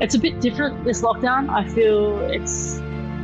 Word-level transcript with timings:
it's 0.00 0.14
a 0.14 0.18
bit 0.18 0.40
different 0.40 0.84
this 0.84 1.02
lockdown. 1.02 1.48
I 1.50 1.68
feel 1.68 2.20
it's, 2.30 2.78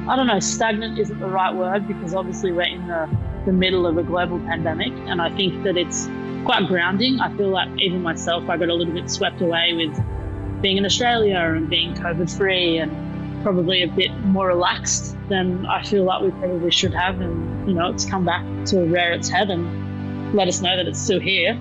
I 0.08 0.16
don't 0.16 0.26
know, 0.26 0.40
stagnant 0.40 0.98
isn't 0.98 1.20
the 1.20 1.28
right 1.28 1.54
word 1.54 1.86
because 1.86 2.14
obviously 2.14 2.52
we're 2.52 2.62
in 2.62 2.86
the, 2.88 3.08
the 3.46 3.52
middle 3.52 3.86
of 3.86 3.96
a 3.96 4.02
global 4.02 4.40
pandemic. 4.40 4.92
And 5.06 5.22
I 5.22 5.34
think 5.36 5.62
that 5.64 5.76
it's 5.76 6.06
quite 6.44 6.66
grounding. 6.66 7.20
I 7.20 7.34
feel 7.36 7.48
like 7.48 7.68
even 7.80 8.02
myself, 8.02 8.48
I 8.48 8.56
got 8.56 8.68
a 8.68 8.74
little 8.74 8.92
bit 8.92 9.08
swept 9.08 9.40
away 9.40 9.74
with 9.74 10.62
being 10.62 10.76
in 10.76 10.84
Australia 10.84 11.38
and 11.38 11.70
being 11.70 11.94
COVID 11.94 12.36
free 12.36 12.78
and 12.78 13.42
probably 13.42 13.82
a 13.82 13.88
bit 13.88 14.10
more 14.24 14.48
relaxed 14.48 15.16
than 15.28 15.66
I 15.66 15.82
feel 15.82 16.04
like 16.04 16.22
we 16.22 16.30
probably 16.30 16.70
should 16.70 16.94
have. 16.94 17.20
And, 17.20 17.68
you 17.68 17.74
know, 17.74 17.90
it's 17.90 18.04
come 18.04 18.24
back 18.24 18.42
to 18.66 18.84
where 18.86 19.12
it's 19.12 19.28
head 19.28 19.50
and 19.50 20.34
let 20.34 20.48
us 20.48 20.60
know 20.60 20.76
that 20.76 20.88
it's 20.88 21.00
still 21.00 21.20
here. 21.20 21.54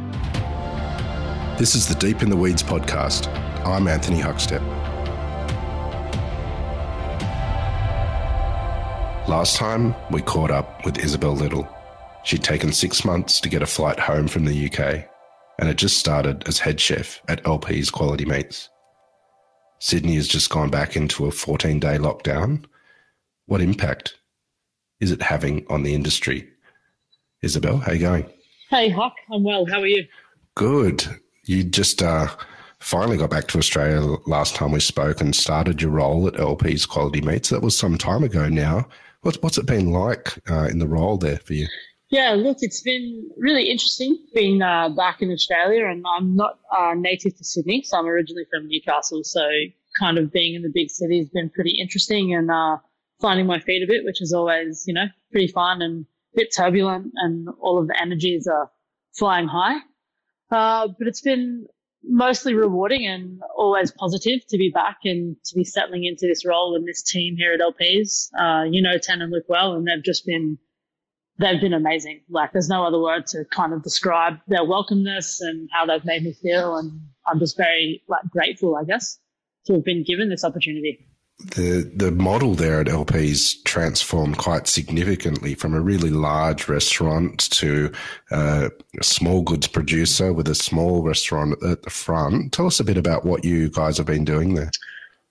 This 1.60 1.76
is 1.76 1.88
the 1.88 1.96
Deep 1.96 2.24
in 2.24 2.32
the 2.32 2.38
Weeds 2.38 2.64
podcast. 2.64 3.28
I'm 3.64 3.88
Anthony 3.88 4.20
Huckstep. 4.20 4.83
Last 9.28 9.56
time, 9.56 9.96
we 10.12 10.22
caught 10.22 10.52
up 10.52 10.84
with 10.84 10.98
Isabel 10.98 11.32
Little. 11.32 11.66
She'd 12.26 12.44
taken 12.44 12.74
six 12.74 13.06
months 13.06 13.40
to 13.40 13.48
get 13.48 13.62
a 13.62 13.66
flight 13.66 13.98
home 13.98 14.28
from 14.28 14.44
the 14.44 14.66
UK 14.66 15.08
and 15.58 15.68
had 15.68 15.78
just 15.78 15.98
started 15.98 16.46
as 16.46 16.60
head 16.60 16.82
chef 16.82 17.22
at 17.30 17.46
LP's 17.48 17.90
Quality 17.90 18.26
Meats. 18.26 18.70
Sydney 19.80 20.16
has 20.16 20.28
just 20.28 20.50
gone 20.50 20.70
back 20.70 20.98
into 20.98 21.26
a 21.26 21.32
14 21.32 21.80
day 21.80 21.98
lockdown. 21.98 22.66
What 23.46 23.62
impact 23.62 24.16
is 25.00 25.12
it 25.12 25.22
having 25.22 25.66
on 25.70 25.84
the 25.84 25.94
industry? 25.94 26.50
Isabel, 27.42 27.78
how 27.78 27.94
you 27.94 28.00
going? 28.00 28.30
Hey, 28.70 28.90
Huck, 28.90 29.14
I'm 29.32 29.44
well. 29.44 29.66
How 29.66 29.80
are 29.80 29.88
you? 29.88 30.06
Good. 30.56 31.06
You 31.46 31.64
just 31.64 32.04
uh, 32.04 32.28
finally 32.80 33.16
got 33.16 33.30
back 33.30 33.48
to 33.48 33.58
Australia 33.58 34.18
last 34.28 34.54
time 34.56 34.74
we 34.74 34.82
spoke 34.82 35.22
and 35.22 35.34
started 35.34 35.82
your 35.82 35.92
role 35.92 36.28
at 36.28 36.38
LP's 36.38 36.86
Quality 36.86 37.22
Meats. 37.22 37.50
That 37.50 37.62
was 37.62 37.78
some 37.78 37.98
time 37.98 38.24
ago 38.24 38.50
now. 38.50 38.86
What's, 39.24 39.42
what's 39.42 39.58
it 39.58 39.66
been 39.66 39.92
like 39.92 40.38
uh, 40.50 40.66
in 40.66 40.80
the 40.80 40.88
role 40.88 41.18
there 41.18 41.38
for 41.38 41.54
you? 41.54 41.68
Yeah, 42.10 42.32
look, 42.32 42.58
it's 42.60 42.82
been 42.82 43.30
really 43.38 43.70
interesting 43.70 44.18
being 44.36 44.62
uh, 44.62 44.90
back 44.90 45.22
in 45.22 45.32
Australia, 45.32 45.88
and 45.88 46.06
I'm 46.06 46.36
not 46.36 46.60
uh, 46.72 46.94
native 46.96 47.36
to 47.38 47.44
Sydney, 47.44 47.84
so 47.84 47.98
I'm 47.98 48.06
originally 48.06 48.46
from 48.52 48.68
Newcastle. 48.68 49.24
So, 49.24 49.42
kind 49.98 50.18
of 50.18 50.32
being 50.32 50.56
in 50.56 50.62
the 50.62 50.72
big 50.72 50.92
city 50.92 51.20
has 51.20 51.30
been 51.30 51.50
pretty 51.50 51.72
interesting, 51.72 52.36
and 52.36 52.52
uh, 52.52 52.78
finding 53.22 53.48
my 53.48 53.60
feet 53.60 53.82
a 53.82 53.88
bit, 53.88 54.04
which 54.06 54.22
is 54.22 54.34
always, 54.34 54.84
you 54.86 54.94
know, 54.94 55.06
pretty 55.32 55.48
fun 55.48 55.82
and 55.82 56.06
a 56.36 56.42
bit 56.42 56.54
turbulent, 56.56 57.14
and 57.16 57.48
all 57.60 57.80
of 57.80 57.88
the 57.88 58.00
energies 58.00 58.46
are 58.46 58.70
flying 59.18 59.48
high. 59.48 59.78
Uh, 60.52 60.90
but 61.00 61.08
it's 61.08 61.22
been 61.22 61.66
mostly 62.04 62.54
rewarding 62.54 63.06
and 63.06 63.42
always 63.58 63.92
positive 63.92 64.46
to 64.50 64.58
be 64.58 64.70
back 64.70 64.98
and 65.04 65.36
to 65.46 65.56
be 65.56 65.64
settling 65.64 66.06
into 66.06 66.28
this 66.28 66.46
role 66.46 66.76
and 66.76 66.88
this 66.88 67.02
team 67.02 67.36
here 67.38 67.54
at 67.54 67.60
LPs. 67.60 68.30
Uh, 68.38 68.64
you 68.64 68.82
know, 68.82 68.98
Ten 68.98 69.22
and 69.22 69.32
Luke 69.32 69.46
well, 69.48 69.74
and 69.74 69.88
they've 69.88 70.04
just 70.04 70.26
been 70.26 70.58
they've 71.40 71.62
been 71.62 71.74
amazing. 71.74 72.22
Like 72.30 72.52
there's 72.52 72.70
no 72.70 72.86
other 72.86 73.00
word 73.00 73.28
to 73.28 73.46
kind 73.46 73.74
of 73.74 73.84
describe 73.84 74.38
their 74.48 74.64
welcomeness 74.64 75.38
and 75.42 75.70
how 75.72 75.86
they've 75.86 76.06
made 76.06 76.24
me 76.24 76.34
feel. 76.34 76.78
And 76.78 77.00
I'm 77.26 77.40
just 77.40 77.58
very 77.58 78.04
like 78.08 78.24
grateful, 78.30 78.76
I 78.76 78.84
guess, 78.84 79.20
to 79.66 79.74
have 79.74 79.84
been 79.84 80.04
given 80.04 80.30
this 80.30 80.44
opportunity. 80.44 81.08
The 81.40 81.92
the 81.96 82.12
model 82.12 82.56
there 82.56 82.80
at 82.80 82.88
LP's 82.88 83.62
transformed 83.64 84.38
quite 84.38 84.68
significantly 84.68 85.56
from 85.56 85.74
a 85.74 85.82
really 85.82 86.10
large 86.10 86.68
restaurant 86.70 87.50
to 87.52 87.92
uh, 88.32 88.70
a 89.00 89.04
small 89.04 89.42
goods 89.42 89.68
producer 89.68 90.32
with 90.32 90.48
a 90.48 90.56
small 90.56 91.02
restaurant 91.02 91.62
at 91.64 91.84
the 91.84 91.90
front. 91.90 92.54
Tell 92.54 92.68
us 92.68 92.80
a 92.80 92.84
bit 92.84 92.98
about 92.98 93.26
what 93.26 93.44
you 93.44 93.70
guys 93.70 93.98
have 93.98 94.06
been 94.06 94.24
doing 94.26 94.54
there. 94.54 94.72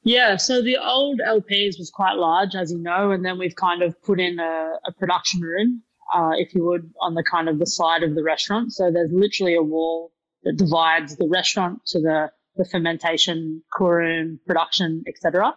Yeah, 0.05 0.37
so 0.37 0.61
the 0.61 0.77
old 0.77 1.21
LPs 1.21 1.79
was 1.79 1.91
quite 1.95 2.15
large, 2.15 2.57
as 2.57 2.73
you 2.73 2.79
know, 2.79 3.13
and 3.13 3.25
then 3.25 3.39
we've 3.39 3.55
kind 3.55 3.83
of 3.83 4.01
put 4.03 4.19
in 4.19 4.41
a, 4.41 4.73
a 4.85 4.93
production 4.93 5.41
room 5.41 5.83
uh, 6.13 6.33
if 6.37 6.55
you 6.55 6.65
would, 6.65 6.93
on 7.01 7.15
the 7.15 7.25
kind 7.25 7.49
of 7.49 7.59
the 7.59 7.67
side 7.67 8.03
of 8.03 8.15
the 8.15 8.23
restaurant. 8.23 8.73
So 8.73 8.91
there's 8.91 9.11
literally 9.13 9.55
a 9.55 9.63
wall 9.63 10.13
that 10.45 10.57
divides 10.57 11.17
the 11.17 11.29
restaurant 11.29 11.81
to 11.87 12.01
the, 12.01 12.31
the 12.57 12.65
fermentation, 12.65 13.63
core 13.77 13.97
room, 13.97 14.41
production, 14.47 15.05
etc. 15.07 15.55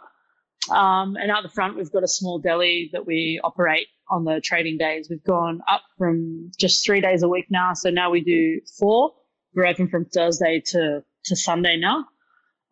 Um, 0.70 1.16
and 1.16 1.30
out 1.30 1.44
the 1.44 1.50
front, 1.50 1.78
we've 1.78 1.92
got 1.92 2.04
a 2.04 2.08
small 2.08 2.40
deli 2.40 2.90
that 2.94 3.06
we 3.06 3.40
operate 3.44 3.88
on 4.10 4.24
the 4.24 4.42
trading 4.42 4.78
days. 4.78 5.08
We've 5.10 5.24
gone 5.24 5.62
up 5.68 5.82
from 5.98 6.52
just 6.60 6.86
three 6.86 7.02
days 7.02 7.24
a 7.24 7.30
week 7.30 7.46
now. 7.50 7.74
So 7.74 7.90
now 7.90 8.10
we 8.10 8.22
do 8.22 8.62
four. 8.80 9.14
We're 9.54 9.68
open 9.68 9.88
from 9.88 10.06
Thursday 10.06 10.62
to, 10.68 11.04
to 11.26 11.36
Sunday 11.36 11.78
now. 11.78 12.06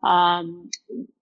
Um, 0.02 0.70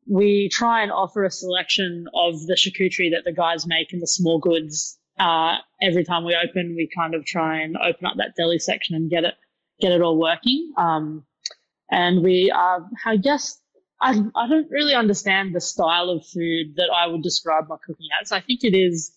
we 0.08 0.48
try 0.48 0.82
and 0.82 0.90
offer 0.90 1.24
a 1.24 1.30
selection 1.30 2.06
of 2.14 2.46
the 2.46 2.54
charcuterie 2.54 3.12
that 3.12 3.22
the 3.24 3.32
guys 3.32 3.66
make 3.66 3.92
in 3.92 4.00
the 4.00 4.06
small 4.06 4.38
goods 4.38 4.98
uh, 5.18 5.56
every 5.80 6.04
time 6.04 6.24
we 6.24 6.34
open, 6.34 6.74
we 6.76 6.88
kind 6.94 7.14
of 7.14 7.24
try 7.24 7.60
and 7.60 7.76
open 7.76 8.06
up 8.06 8.14
that 8.16 8.34
deli 8.36 8.58
section 8.58 8.96
and 8.96 9.10
get 9.10 9.24
it 9.24 9.34
get 9.80 9.92
it 9.92 10.00
all 10.00 10.18
working. 10.18 10.72
Um, 10.76 11.24
and 11.90 12.22
we 12.22 12.50
are, 12.50 12.88
I 13.04 13.16
guess, 13.16 13.60
I, 14.02 14.20
I 14.34 14.48
don't 14.48 14.70
really 14.70 14.94
understand 14.94 15.54
the 15.54 15.60
style 15.60 16.10
of 16.10 16.26
food 16.26 16.74
that 16.76 16.90
I 16.94 17.06
would 17.06 17.22
describe 17.22 17.68
my 17.68 17.76
cooking 17.86 18.08
as. 18.20 18.32
I 18.32 18.40
think 18.40 18.64
it 18.64 18.76
is, 18.76 19.12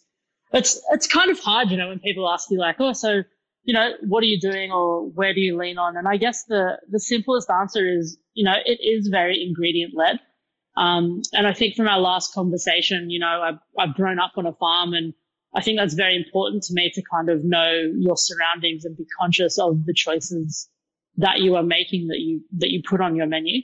it's 0.53 0.79
it's 0.91 1.07
kind 1.07 1.31
of 1.31 1.40
hard, 1.40 1.72
you 1.72 1.78
know, 1.78 1.90
when 1.90 2.00
people 2.00 2.29
ask 2.29 2.50
you 2.51 2.59
like, 2.59 2.78
oh, 2.79 2.94
so 2.94 3.23
you 3.63 3.73
know, 3.73 3.94
what 4.01 4.22
are 4.23 4.28
you 4.28 4.40
doing 4.40 4.72
or 4.72 5.09
where 5.09 5.34
do 5.34 5.41
you 5.41 5.57
lean 5.57 5.79
on? 5.79 5.97
And 5.97 6.07
I 6.07 6.18
guess 6.18 6.46
the 6.46 6.78
the 6.90 7.00
simplest 7.00 7.50
answer 7.50 7.84
is, 7.85 8.18
you 8.35 8.46
know, 8.46 8.56
it 8.63 8.79
is 8.81 9.07
very 9.07 9.44
ingredient 9.44 9.94
led. 9.96 10.19
Um, 10.78 11.22
and 11.34 11.47
I 11.47 11.53
think 11.53 11.75
from 11.75 11.88
our 11.88 12.00
last 12.00 12.34
conversation, 12.34 13.09
you 13.09 13.19
know, 13.19 13.41
I've, 13.41 13.59
I've 13.79 13.96
grown 13.96 14.19
up 14.19 14.34
on 14.35 14.46
a 14.46 14.53
farm 14.53 14.94
and 14.94 15.13
I 15.56 15.62
think 15.62 15.79
that's 15.79 15.94
very 15.94 16.17
important 16.17 16.63
to 16.63 16.73
me 16.73 16.91
to 16.94 17.02
kind 17.09 17.29
of 17.29 17.46
know 17.46 17.91
your 17.97 18.17
surroundings 18.17 18.84
and 18.84 18.96
be 18.96 19.06
conscious 19.19 19.57
of 19.57 19.85
the 19.85 19.94
choices 19.94 20.69
that 21.17 21.40
you 21.40 21.56
are 21.56 21.63
making 21.63 22.07
that 22.07 22.19
you 22.19 22.41
that 22.57 22.72
you 22.72 22.81
put 22.88 23.00
on 23.02 23.16
your 23.16 23.25
menu. 23.25 23.62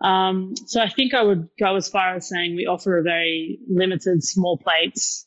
Um, 0.00 0.54
so 0.66 0.80
I 0.80 0.88
think 0.88 1.14
I 1.14 1.22
would 1.22 1.48
go 1.58 1.76
as 1.76 1.88
far 1.88 2.14
as 2.14 2.28
saying 2.28 2.54
we 2.54 2.66
offer 2.66 2.98
a 2.98 3.02
very 3.02 3.58
limited 3.68 4.22
small 4.22 4.56
plates 4.56 5.26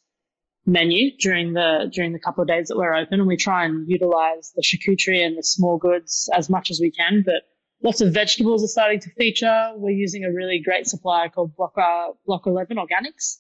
menu 0.66 1.12
during 1.18 1.54
the 1.54 1.90
during 1.92 2.14
the 2.14 2.20
couple 2.20 2.42
of 2.42 2.48
days 2.48 2.68
that 2.68 2.78
we're 2.78 2.96
open, 2.96 3.20
and 3.20 3.28
we 3.28 3.38
try 3.38 3.66
and 3.66 3.90
utilize 3.90 4.54
the 4.56 4.62
charcuterie 4.62 5.26
and 5.26 5.38
the 5.38 5.44
small 5.44 5.78
goods 5.78 6.30
as 6.34 6.50
much 6.50 6.72
as 6.72 6.80
we 6.80 6.92
can. 6.92 7.24
But 7.26 7.44
lots 7.84 8.02
of 8.02 8.14
vegetables 8.14 8.64
are 8.64 8.68
starting 8.68 9.00
to 9.02 9.10
feature. 9.12 9.72
We're 9.76 9.92
using 9.92 10.24
a 10.24 10.32
really 10.32 10.60
great 10.60 10.88
supplier 10.88 11.30
called 11.30 11.56
Block, 11.56 11.74
uh, 11.78 12.10
Block 12.26 12.46
11 12.46 12.78
Organics. 12.78 13.38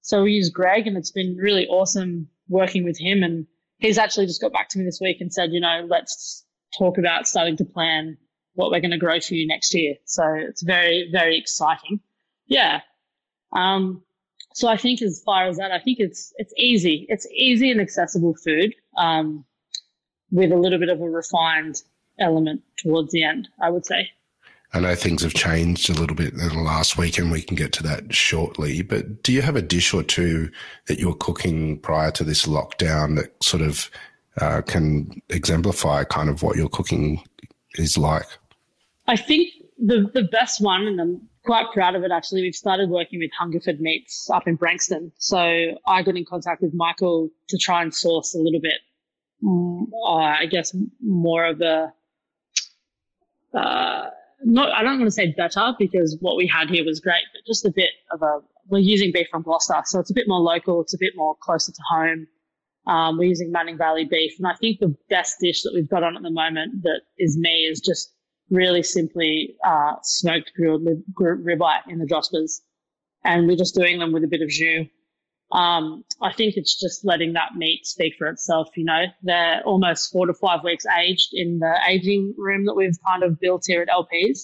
So 0.00 0.22
we 0.22 0.32
use 0.32 0.50
Greg 0.50 0.86
and 0.86 0.96
it's 0.96 1.10
been 1.10 1.36
really 1.36 1.66
awesome 1.66 2.28
working 2.48 2.84
with 2.84 2.98
him. 2.98 3.22
And 3.22 3.46
he's 3.78 3.98
actually 3.98 4.26
just 4.26 4.40
got 4.40 4.52
back 4.52 4.68
to 4.70 4.78
me 4.78 4.84
this 4.84 5.00
week 5.00 5.20
and 5.20 5.32
said, 5.32 5.52
you 5.52 5.60
know, 5.60 5.86
let's 5.88 6.44
talk 6.78 6.98
about 6.98 7.26
starting 7.26 7.56
to 7.56 7.64
plan 7.64 8.18
what 8.56 8.70
we're 8.70 8.80
going 8.80 8.90
to 8.90 8.98
grow 8.98 9.20
for 9.20 9.34
you 9.34 9.46
next 9.46 9.72
year. 9.72 9.94
So 10.04 10.24
it's 10.34 10.62
very, 10.62 11.08
very 11.12 11.38
exciting. 11.38 12.00
Yeah. 12.46 12.80
Um, 13.52 14.02
so 14.54 14.68
I 14.68 14.76
think 14.76 15.00
as 15.02 15.22
far 15.24 15.46
as 15.46 15.58
that, 15.58 15.70
I 15.70 15.78
think 15.78 16.00
it's, 16.00 16.32
it's 16.36 16.52
easy. 16.56 17.06
It's 17.08 17.26
easy 17.32 17.70
and 17.70 17.80
accessible 17.80 18.34
food, 18.34 18.74
um, 18.96 19.44
with 20.30 20.50
a 20.50 20.56
little 20.56 20.78
bit 20.78 20.88
of 20.88 21.00
a 21.00 21.08
refined 21.08 21.76
element 22.18 22.62
towards 22.78 23.12
the 23.12 23.22
end, 23.22 23.48
I 23.62 23.70
would 23.70 23.86
say. 23.86 24.10
I 24.72 24.80
know 24.80 24.94
things 24.94 25.22
have 25.22 25.34
changed 25.34 25.88
a 25.88 25.94
little 25.94 26.16
bit 26.16 26.32
in 26.32 26.38
the 26.38 26.54
last 26.54 26.98
week 26.98 27.18
and 27.18 27.30
we 27.30 27.40
can 27.40 27.56
get 27.56 27.72
to 27.74 27.82
that 27.84 28.12
shortly, 28.12 28.82
but 28.82 29.22
do 29.22 29.32
you 29.32 29.40
have 29.42 29.56
a 29.56 29.62
dish 29.62 29.94
or 29.94 30.02
two 30.02 30.50
that 30.86 30.98
you 30.98 31.08
were 31.08 31.14
cooking 31.14 31.78
prior 31.78 32.10
to 32.12 32.24
this 32.24 32.46
lockdown 32.46 33.16
that 33.16 33.42
sort 33.42 33.62
of 33.62 33.90
uh, 34.40 34.62
can 34.62 35.22
exemplify 35.28 36.04
kind 36.04 36.28
of 36.28 36.42
what 36.42 36.56
your 36.56 36.68
cooking 36.68 37.22
is 37.76 37.96
like? 37.96 38.26
I 39.08 39.16
think 39.16 39.50
the, 39.78 40.10
the 40.12 40.22
best 40.22 40.60
one, 40.60 40.86
and 40.86 41.00
I'm 41.00 41.28
quite 41.44 41.66
proud 41.72 41.94
of 41.94 42.02
it 42.02 42.10
actually, 42.10 42.42
we've 42.42 42.54
started 42.54 42.90
working 42.90 43.20
with 43.20 43.30
Hungerford 43.38 43.80
Meats 43.80 44.28
up 44.32 44.46
in 44.46 44.58
Branxton. 44.58 45.12
So 45.18 45.38
I 45.86 46.02
got 46.02 46.16
in 46.16 46.24
contact 46.24 46.62
with 46.62 46.74
Michael 46.74 47.30
to 47.48 47.58
try 47.58 47.82
and 47.82 47.94
source 47.94 48.34
a 48.34 48.38
little 48.38 48.60
bit, 48.60 48.80
uh, 49.44 50.14
I 50.14 50.46
guess, 50.46 50.76
more 51.00 51.46
of 51.46 51.60
a. 51.60 51.92
Uh, 53.54 54.10
not 54.44 54.70
I 54.72 54.82
don't 54.82 54.98
want 54.98 55.06
to 55.06 55.10
say 55.10 55.32
better 55.34 55.72
because 55.78 56.18
what 56.20 56.36
we 56.36 56.46
had 56.46 56.68
here 56.68 56.84
was 56.84 57.00
great, 57.00 57.22
but 57.32 57.46
just 57.46 57.64
a 57.64 57.70
bit 57.70 57.90
of 58.10 58.22
a 58.22 58.40
we're 58.68 58.78
using 58.80 59.12
beef 59.12 59.28
from 59.30 59.42
Gloucester, 59.42 59.80
so 59.84 60.00
it's 60.00 60.10
a 60.10 60.14
bit 60.14 60.26
more 60.26 60.40
local, 60.40 60.82
it's 60.82 60.94
a 60.94 60.98
bit 60.98 61.14
more 61.16 61.36
closer 61.40 61.72
to 61.72 61.82
home. 61.88 62.26
Um, 62.86 63.18
we're 63.18 63.28
using 63.28 63.50
Manning 63.50 63.78
Valley 63.78 64.04
beef, 64.04 64.32
and 64.38 64.46
I 64.46 64.54
think 64.60 64.78
the 64.80 64.94
best 65.08 65.36
dish 65.40 65.62
that 65.62 65.72
we've 65.74 65.88
got 65.88 66.02
on 66.02 66.16
at 66.16 66.22
the 66.22 66.30
moment 66.30 66.82
that 66.82 67.02
is 67.18 67.36
me 67.38 67.64
is 67.64 67.80
just 67.80 68.12
really 68.50 68.82
simply 68.82 69.56
uh, 69.64 69.94
smoked 70.02 70.52
grilled 70.54 70.86
ribeye 71.18 71.80
in 71.88 71.98
the 71.98 72.06
Jospers, 72.06 72.60
and 73.24 73.46
we're 73.46 73.56
just 73.56 73.74
doing 73.74 73.98
them 73.98 74.12
with 74.12 74.24
a 74.24 74.28
bit 74.28 74.42
of 74.42 74.48
jus 74.48 74.86
um, 75.52 76.04
I 76.20 76.32
think 76.32 76.56
it's 76.56 76.78
just 76.78 77.04
letting 77.04 77.34
that 77.34 77.54
meat 77.56 77.86
speak 77.86 78.14
for 78.18 78.26
itself. 78.26 78.68
You 78.76 78.84
know, 78.84 79.04
they're 79.22 79.62
almost 79.64 80.10
four 80.10 80.26
to 80.26 80.34
five 80.34 80.64
weeks 80.64 80.84
aged 80.86 81.30
in 81.32 81.60
the 81.60 81.74
aging 81.88 82.34
room 82.36 82.64
that 82.66 82.74
we've 82.74 82.98
kind 83.06 83.22
of 83.22 83.38
built 83.38 83.64
here 83.66 83.82
at 83.82 83.88
LPs. 83.88 84.40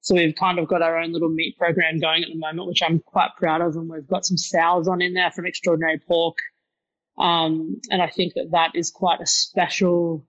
So 0.00 0.14
we've 0.14 0.34
kind 0.34 0.58
of 0.58 0.68
got 0.68 0.80
our 0.80 0.96
own 0.96 1.12
little 1.12 1.28
meat 1.28 1.58
program 1.58 1.98
going 1.98 2.22
at 2.22 2.30
the 2.30 2.38
moment, 2.38 2.68
which 2.68 2.82
I'm 2.82 3.00
quite 3.00 3.30
proud 3.36 3.60
of. 3.60 3.76
And 3.76 3.90
we've 3.90 4.06
got 4.06 4.24
some 4.24 4.38
sows 4.38 4.88
on 4.88 5.02
in 5.02 5.12
there 5.12 5.30
from 5.30 5.44
Extraordinary 5.44 5.98
Pork. 5.98 6.38
Um, 7.18 7.80
and 7.90 8.00
I 8.00 8.08
think 8.08 8.34
that 8.34 8.52
that 8.52 8.70
is 8.74 8.90
quite 8.90 9.20
a 9.20 9.26
special 9.26 10.24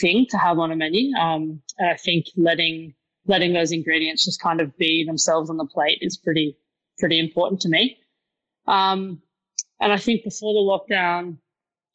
thing 0.00 0.26
to 0.30 0.38
have 0.38 0.58
on 0.58 0.72
a 0.72 0.76
menu. 0.76 1.14
Um, 1.16 1.62
and 1.78 1.90
I 1.90 1.96
think 1.96 2.26
letting 2.36 2.94
letting 3.26 3.52
those 3.52 3.70
ingredients 3.70 4.24
just 4.24 4.42
kind 4.42 4.60
of 4.60 4.76
be 4.76 5.04
themselves 5.04 5.48
on 5.48 5.56
the 5.56 5.66
plate 5.66 5.98
is 6.00 6.16
pretty 6.16 6.56
pretty 6.98 7.18
important 7.18 7.60
to 7.62 7.68
me. 7.68 7.98
Um, 8.66 9.22
and 9.80 9.92
I 9.92 9.96
think 9.96 10.24
before 10.24 10.54
the 10.54 10.60
lockdown, 10.94 11.38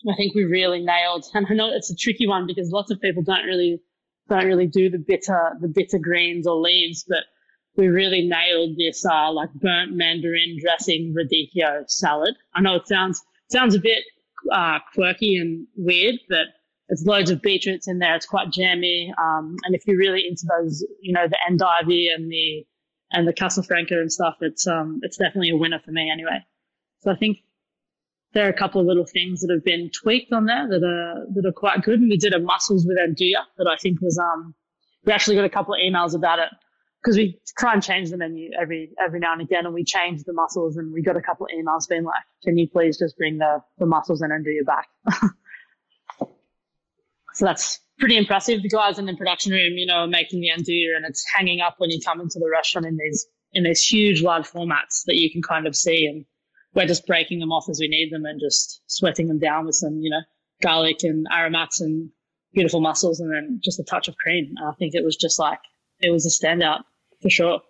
I 0.10 0.16
think 0.16 0.36
we 0.36 0.44
really 0.44 0.84
nailed. 0.84 1.26
And 1.34 1.48
I 1.50 1.54
know 1.54 1.70
it's 1.70 1.92
a 1.92 1.96
tricky 1.96 2.28
one 2.28 2.46
because 2.46 2.72
lots 2.72 2.92
of 2.92 3.02
people 3.02 3.24
don't 3.24 3.46
really 3.46 3.82
don't 4.30 4.46
really 4.46 4.68
do 4.68 4.90
the 4.90 4.98
bitter 5.00 5.58
the 5.62 5.68
bitter 5.68 6.00
greens 6.00 6.48
or 6.48 6.56
leaves, 6.56 7.06
but 7.08 7.24
we 7.76 7.88
really 7.88 8.28
nailed 8.28 8.76
this 8.78 9.06
uh, 9.06 9.32
like 9.32 9.54
burnt 9.54 9.94
mandarin 9.94 10.58
dressing 10.60 11.16
radicchio 11.18 11.90
salad. 11.90 12.36
I 12.54 12.62
know 12.62 12.76
it 12.76 12.88
sounds 12.88 13.22
sounds 13.50 13.76
a 13.76 13.80
bit 13.80 14.04
uh, 14.52 14.80
quirky 14.94 15.38
and 15.38 15.68
weird, 15.76 16.16
but 16.28 16.48
it's 16.90 17.04
loads 17.06 17.30
of 17.30 17.42
beetroots 17.42 17.88
in 17.88 18.00
there. 18.00 18.16
It's 18.16 18.26
quite 18.26 18.52
jammy, 18.52 19.14
um, 19.18 19.56
and 19.64 19.76
if 19.76 19.86
you're 19.86 19.98
really 19.98 20.26
into 20.28 20.46
those, 20.48 20.86
you 21.02 21.14
know, 21.14 21.28
the 21.28 21.38
endive 21.48 21.88
and 22.16 22.32
the 22.32 22.66
and 23.12 23.28
the 23.28 23.34
Castelfranco 23.34 23.94
and 23.94 24.12
stuff, 24.12 24.36
it's 24.42 24.68
um 24.68 25.00
it's 25.04 25.18
definitely 25.18 25.50
a 25.50 25.58
winner 25.58 25.80
for 25.84 25.92
me 25.92 26.10
anyway. 26.12 26.40
So 27.02 27.12
I 27.12 27.16
think 27.16 27.40
there 28.34 28.46
are 28.46 28.50
a 28.50 28.58
couple 28.58 28.82
of 28.82 28.88
little 28.88 29.06
things 29.06 29.42
that 29.42 29.52
have 29.54 29.64
been 29.64 29.90
tweaked 29.90 30.34
on 30.34 30.46
there 30.46 30.68
that 30.68 30.84
are 30.84 31.26
that 31.34 31.46
are 31.48 31.54
quite 31.54 31.82
good. 31.84 32.00
And 32.00 32.10
we 32.10 32.18
did 32.18 32.34
a 32.34 32.40
mussels 32.40 32.86
with 32.86 32.98
andouille 32.98 33.44
that 33.58 33.68
I 33.68 33.78
think 33.78 34.02
was 34.02 34.18
um 34.18 34.54
we 35.06 35.14
actually 35.14 35.36
got 35.36 35.46
a 35.46 35.50
couple 35.50 35.74
of 35.74 35.80
emails 35.80 36.16
about 36.16 36.40
it 36.40 36.50
because 37.02 37.16
we 37.18 37.40
try 37.58 37.74
and 37.74 37.82
change 37.82 38.10
the 38.10 38.18
menu 38.18 38.50
every 38.60 38.92
every 39.04 39.20
now 39.20 39.34
and 39.34 39.42
again, 39.42 39.66
and 39.66 39.74
we 39.74 39.84
changed 39.84 40.26
the 40.26 40.34
mussels, 40.34 40.78
and 40.78 40.92
we 40.94 41.02
got 41.02 41.16
a 41.16 41.22
couple 41.22 41.46
of 41.46 41.52
emails 41.52 41.88
being 41.88 42.04
like, 42.04 42.24
"Can 42.44 42.58
you 42.58 42.68
please 42.68 42.98
just 42.98 43.18
bring 43.18 43.38
the 43.38 43.62
the 43.78 43.86
mussels 43.86 44.22
and 44.22 44.32
andouille 44.32 44.66
back?" 44.66 44.88
so 47.38 47.46
that's 47.46 47.80
pretty 48.00 48.18
impressive. 48.18 48.64
The 48.64 48.70
guys 48.70 48.98
in 48.98 49.06
the 49.06 49.16
production 49.16 49.52
room, 49.52 49.74
you 49.74 49.86
know, 49.86 50.00
are 50.00 50.08
making 50.08 50.42
the 50.42 50.50
andouille, 50.50 50.96
and 50.96 51.06
it's 51.06 51.24
hanging 51.32 51.62
up 51.62 51.76
when 51.78 51.92
you 51.92 52.00
come 52.04 52.20
into 52.20 52.40
the 52.40 52.50
restaurant 52.50 52.88
in 52.88 52.98
these 52.98 53.28
in 53.54 53.64
these 53.64 53.84
huge 53.84 54.24
large 54.24 54.46
formats 54.48 55.04
that 55.06 55.16
you 55.16 55.32
can 55.32 55.44
kind 55.44 55.68
of 55.68 55.76
see 55.76 56.06
and 56.06 56.26
we're 56.74 56.88
just 56.88 57.08
breaking 57.08 57.40
them 57.40 57.52
off 57.52 57.70
as 57.70 57.80
we 57.80 57.88
need 57.88 58.12
them 58.12 58.26
and 58.26 58.42
just 58.42 58.82
sweating 58.88 59.28
them 59.28 59.40
down 59.40 59.66
with 59.66 59.76
some, 59.76 60.00
you 60.02 60.10
know, 60.10 60.22
garlic 60.62 61.04
and 61.04 61.28
aromats 61.32 61.80
and 61.80 62.10
beautiful 62.54 62.82
mussels 62.82 63.20
and 63.20 63.32
then 63.32 63.62
just 63.64 63.80
a 63.80 63.84
touch 63.84 64.08
of 64.08 64.18
cream. 64.18 64.54
I 64.64 64.74
think 64.78 64.96
it 64.96 65.04
was 65.04 65.16
just 65.16 65.40
like, 65.40 65.60
it 66.02 66.12
was 66.12 66.26
a 66.26 66.30
standout 66.30 66.82
for 67.22 67.30
sure. 67.30 67.62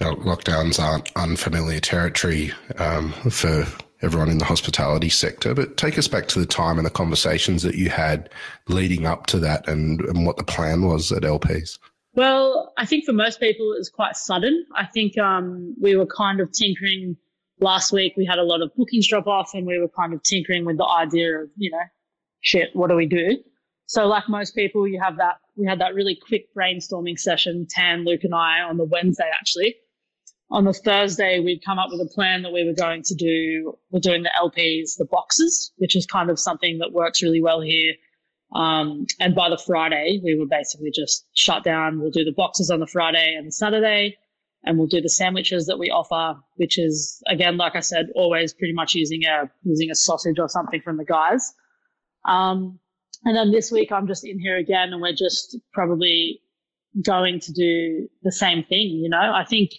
Lockdowns 0.00 0.80
aren't 0.82 1.10
unfamiliar 1.14 1.78
territory 1.78 2.52
um, 2.78 3.12
for 3.30 3.66
everyone 4.02 4.28
in 4.28 4.38
the 4.38 4.44
hospitality 4.44 5.08
sector, 5.08 5.54
but 5.54 5.76
take 5.76 5.98
us 5.98 6.08
back 6.08 6.26
to 6.28 6.38
the 6.38 6.46
time 6.46 6.78
and 6.78 6.86
the 6.86 6.90
conversations 6.90 7.62
that 7.62 7.74
you 7.74 7.90
had 7.90 8.30
leading 8.68 9.06
up 9.06 9.26
to 9.26 9.38
that 9.38 9.68
and, 9.68 10.00
and 10.02 10.26
what 10.26 10.36
the 10.36 10.44
plan 10.44 10.82
was 10.82 11.12
at 11.12 11.22
LPs. 11.22 11.78
Well, 12.14 12.72
I 12.76 12.86
think 12.86 13.04
for 13.04 13.12
most 13.12 13.40
people 13.40 13.72
it 13.72 13.78
was 13.78 13.90
quite 13.90 14.16
sudden. 14.16 14.66
I 14.74 14.86
think 14.86 15.16
um, 15.18 15.74
we 15.80 15.96
were 15.96 16.06
kind 16.06 16.40
of 16.40 16.50
tinkering 16.52 17.16
last 17.60 17.92
week 17.92 18.14
we 18.16 18.24
had 18.24 18.38
a 18.38 18.42
lot 18.42 18.62
of 18.62 18.74
bookings 18.74 19.08
drop 19.08 19.26
off 19.26 19.50
and 19.54 19.66
we 19.66 19.78
were 19.78 19.88
kind 19.88 20.12
of 20.12 20.22
tinkering 20.22 20.64
with 20.64 20.78
the 20.78 20.86
idea 20.86 21.38
of, 21.38 21.50
you 21.56 21.70
know, 21.70 21.82
shit, 22.40 22.70
what 22.72 22.88
do 22.88 22.96
we 22.96 23.06
do? 23.06 23.36
So 23.86 24.06
like 24.06 24.28
most 24.28 24.54
people, 24.54 24.86
you 24.86 25.00
have 25.00 25.16
that, 25.18 25.36
we 25.56 25.66
had 25.66 25.80
that 25.80 25.94
really 25.94 26.16
quick 26.16 26.54
brainstorming 26.54 27.18
session, 27.18 27.66
Tan, 27.68 28.04
Luke 28.04 28.24
and 28.24 28.34
I 28.34 28.60
on 28.60 28.76
the 28.76 28.84
Wednesday 28.84 29.30
actually. 29.38 29.76
On 30.52 30.64
the 30.64 30.72
Thursday, 30.72 31.38
we'd 31.38 31.64
come 31.64 31.78
up 31.78 31.90
with 31.90 32.00
a 32.00 32.12
plan 32.12 32.42
that 32.42 32.52
we 32.52 32.64
were 32.64 32.74
going 32.74 33.02
to 33.04 33.14
do, 33.14 33.78
we're 33.90 34.00
doing 34.00 34.24
the 34.24 34.32
LPs, 34.36 34.96
the 34.98 35.04
boxes, 35.04 35.72
which 35.76 35.94
is 35.94 36.06
kind 36.06 36.28
of 36.28 36.38
something 36.40 36.78
that 36.78 36.92
works 36.92 37.22
really 37.22 37.40
well 37.40 37.60
here. 37.60 37.94
Um, 38.52 39.06
and 39.20 39.34
by 39.34 39.48
the 39.48 39.58
Friday, 39.58 40.20
we 40.24 40.36
were 40.36 40.46
basically 40.46 40.90
just 40.92 41.24
shut 41.34 41.62
down. 41.62 42.00
We'll 42.00 42.10
do 42.10 42.24
the 42.24 42.32
boxes 42.32 42.68
on 42.70 42.80
the 42.80 42.86
Friday 42.88 43.34
and 43.36 43.46
the 43.46 43.52
Saturday 43.52 44.16
and 44.64 44.78
we'll 44.78 44.86
do 44.86 45.00
the 45.00 45.08
sandwiches 45.08 45.66
that 45.66 45.78
we 45.78 45.90
offer, 45.90 46.38
which 46.56 46.78
is 46.78 47.22
again, 47.28 47.56
like 47.56 47.76
I 47.76 47.80
said, 47.80 48.06
always 48.14 48.52
pretty 48.52 48.74
much 48.74 48.94
using 48.94 49.24
a 49.24 49.50
using 49.62 49.90
a 49.90 49.94
sausage 49.94 50.38
or 50.38 50.48
something 50.48 50.80
from 50.82 50.96
the 50.96 51.04
guys. 51.04 51.54
Um, 52.26 52.78
and 53.24 53.36
then 53.36 53.52
this 53.52 53.70
week 53.70 53.90
I'm 53.92 54.06
just 54.06 54.24
in 54.24 54.38
here 54.38 54.56
again, 54.56 54.92
and 54.92 55.00
we're 55.00 55.14
just 55.14 55.56
probably 55.72 56.40
going 57.02 57.40
to 57.40 57.52
do 57.52 58.08
the 58.22 58.32
same 58.32 58.64
thing. 58.64 58.88
You 58.88 59.08
know, 59.08 59.32
I 59.34 59.44
think 59.44 59.70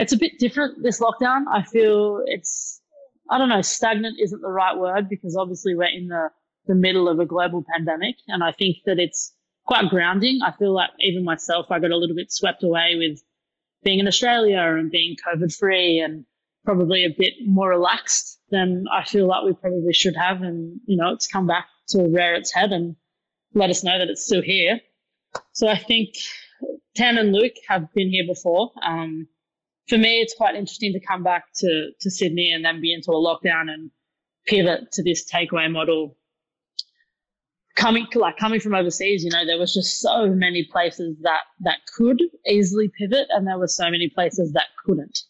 it's 0.00 0.12
a 0.12 0.18
bit 0.18 0.38
different 0.38 0.82
this 0.82 1.00
lockdown. 1.00 1.44
I 1.50 1.62
feel 1.62 2.22
it's 2.26 2.80
I 3.30 3.38
don't 3.38 3.48
know, 3.48 3.62
stagnant 3.62 4.18
isn't 4.20 4.40
the 4.40 4.50
right 4.50 4.76
word 4.76 5.08
because 5.08 5.36
obviously 5.36 5.74
we're 5.74 5.84
in 5.84 6.08
the 6.08 6.30
the 6.66 6.74
middle 6.74 7.08
of 7.08 7.18
a 7.20 7.26
global 7.26 7.64
pandemic, 7.72 8.16
and 8.28 8.42
I 8.44 8.52
think 8.52 8.78
that 8.86 8.98
it's 8.98 9.34
quite 9.66 9.88
grounding. 9.88 10.40
I 10.44 10.52
feel 10.52 10.74
like 10.74 10.90
even 11.00 11.24
myself, 11.24 11.66
I 11.70 11.78
got 11.78 11.90
a 11.90 11.96
little 11.96 12.16
bit 12.16 12.32
swept 12.32 12.62
away 12.62 12.96
with 12.96 13.22
being 13.82 13.98
in 13.98 14.08
Australia 14.08 14.58
and 14.58 14.90
being 14.90 15.16
COVID 15.26 15.56
free 15.56 16.00
and 16.00 16.24
probably 16.64 17.04
a 17.04 17.14
bit 17.16 17.34
more 17.46 17.70
relaxed 17.70 18.38
than 18.50 18.84
I 18.92 19.04
feel 19.04 19.26
like 19.26 19.44
we 19.44 19.54
probably 19.54 19.92
should 19.92 20.16
have. 20.16 20.42
And, 20.42 20.80
you 20.86 20.96
know, 20.96 21.12
it's 21.12 21.26
come 21.26 21.46
back 21.46 21.66
to 21.88 22.02
rear 22.02 22.34
its 22.34 22.52
head 22.52 22.72
and 22.72 22.96
let 23.54 23.70
us 23.70 23.82
know 23.82 23.98
that 23.98 24.08
it's 24.08 24.24
still 24.24 24.42
here. 24.42 24.80
So 25.52 25.68
I 25.68 25.78
think 25.78 26.10
Tan 26.96 27.18
and 27.18 27.32
Luke 27.32 27.54
have 27.68 27.92
been 27.94 28.10
here 28.10 28.26
before. 28.26 28.72
Um, 28.82 29.28
for 29.90 29.98
me, 29.98 30.20
it's 30.20 30.34
quite 30.34 30.54
interesting 30.54 30.92
to 30.92 31.00
come 31.00 31.22
back 31.22 31.44
to, 31.56 31.90
to 32.00 32.10
Sydney 32.10 32.52
and 32.52 32.64
then 32.64 32.80
be 32.80 32.94
into 32.94 33.10
a 33.10 33.14
lockdown 33.14 33.68
and 33.68 33.90
pivot 34.46 34.92
to 34.92 35.02
this 35.02 35.28
takeaway 35.30 35.70
model 35.70 36.16
coming 37.80 38.06
like 38.14 38.36
coming 38.36 38.60
from 38.60 38.74
overseas, 38.74 39.24
you 39.24 39.30
know, 39.30 39.44
there 39.46 39.58
was 39.58 39.74
just 39.74 40.00
so 40.00 40.26
many 40.28 40.68
places 40.70 41.16
that 41.22 41.42
that 41.60 41.78
could 41.96 42.20
easily 42.46 42.90
pivot, 42.98 43.26
and 43.30 43.46
there 43.46 43.58
were 43.58 43.68
so 43.68 43.90
many 43.90 44.08
places 44.08 44.52
that 44.52 44.66
couldn't. 44.84 45.20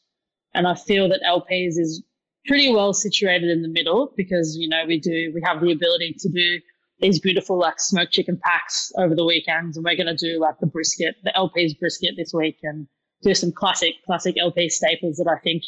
And 0.52 0.66
I 0.66 0.74
feel 0.74 1.08
that 1.08 1.20
LPs 1.26 1.78
is 1.78 2.02
pretty 2.46 2.72
well 2.72 2.92
situated 2.92 3.50
in 3.50 3.62
the 3.62 3.68
middle 3.68 4.12
because 4.16 4.56
you 4.58 4.68
know 4.68 4.82
we 4.86 4.98
do 4.98 5.32
we 5.34 5.40
have 5.44 5.60
the 5.60 5.72
ability 5.72 6.16
to 6.18 6.28
do 6.28 6.60
these 6.98 7.18
beautiful 7.20 7.58
like 7.58 7.80
smoked 7.80 8.12
chicken 8.12 8.38
packs 8.42 8.92
over 8.98 9.14
the 9.14 9.24
weekends, 9.24 9.76
and 9.76 9.84
we're 9.84 9.96
going 9.96 10.14
to 10.14 10.32
do 10.32 10.40
like 10.40 10.58
the 10.60 10.66
brisket, 10.66 11.14
the 11.22 11.32
LPs 11.36 11.78
brisket 11.78 12.14
this 12.16 12.32
week, 12.34 12.58
and 12.62 12.88
do 13.22 13.34
some 13.34 13.52
classic 13.52 13.94
classic 14.04 14.36
LP 14.38 14.68
staples 14.68 15.16
that 15.16 15.28
I 15.28 15.38
think 15.40 15.62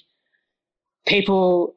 people 1.06 1.74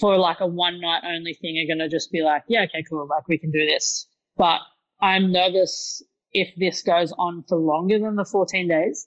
for 0.00 0.16
like 0.18 0.40
a 0.40 0.46
one 0.46 0.80
night 0.80 1.02
only 1.04 1.34
thing 1.34 1.58
are 1.58 1.66
going 1.66 1.78
to 1.78 1.94
just 1.94 2.10
be 2.12 2.22
like, 2.22 2.42
yeah, 2.48 2.62
okay, 2.62 2.84
cool, 2.88 3.06
like 3.08 3.26
we 3.28 3.38
can 3.38 3.50
do 3.50 3.66
this. 3.66 4.06
But 4.36 4.60
I'm 5.00 5.32
nervous 5.32 6.02
if 6.32 6.52
this 6.56 6.82
goes 6.82 7.12
on 7.18 7.44
for 7.48 7.58
longer 7.58 7.98
than 7.98 8.16
the 8.16 8.24
14 8.24 8.68
days. 8.68 9.06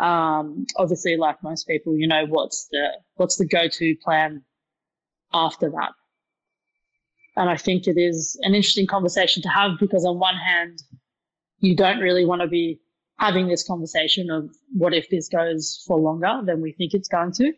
Um, 0.00 0.66
obviously, 0.76 1.16
like 1.16 1.42
most 1.42 1.66
people, 1.66 1.96
you 1.96 2.06
know, 2.06 2.24
what's 2.26 2.68
the, 2.70 2.88
what's 3.14 3.36
the 3.36 3.46
go-to 3.46 3.94
plan 4.02 4.42
after 5.32 5.70
that? 5.70 5.92
And 7.36 7.48
I 7.48 7.56
think 7.56 7.86
it 7.86 7.98
is 7.98 8.38
an 8.42 8.54
interesting 8.54 8.86
conversation 8.86 9.42
to 9.42 9.48
have 9.48 9.72
because 9.80 10.04
on 10.04 10.18
one 10.18 10.36
hand, 10.36 10.82
you 11.58 11.76
don't 11.76 12.00
really 12.00 12.24
want 12.24 12.42
to 12.42 12.48
be 12.48 12.80
having 13.18 13.48
this 13.48 13.66
conversation 13.66 14.30
of 14.30 14.50
what 14.72 14.94
if 14.94 15.08
this 15.08 15.28
goes 15.28 15.82
for 15.86 15.98
longer 15.98 16.40
than 16.44 16.60
we 16.60 16.72
think 16.72 16.94
it's 16.94 17.08
going 17.08 17.32
to. 17.32 17.52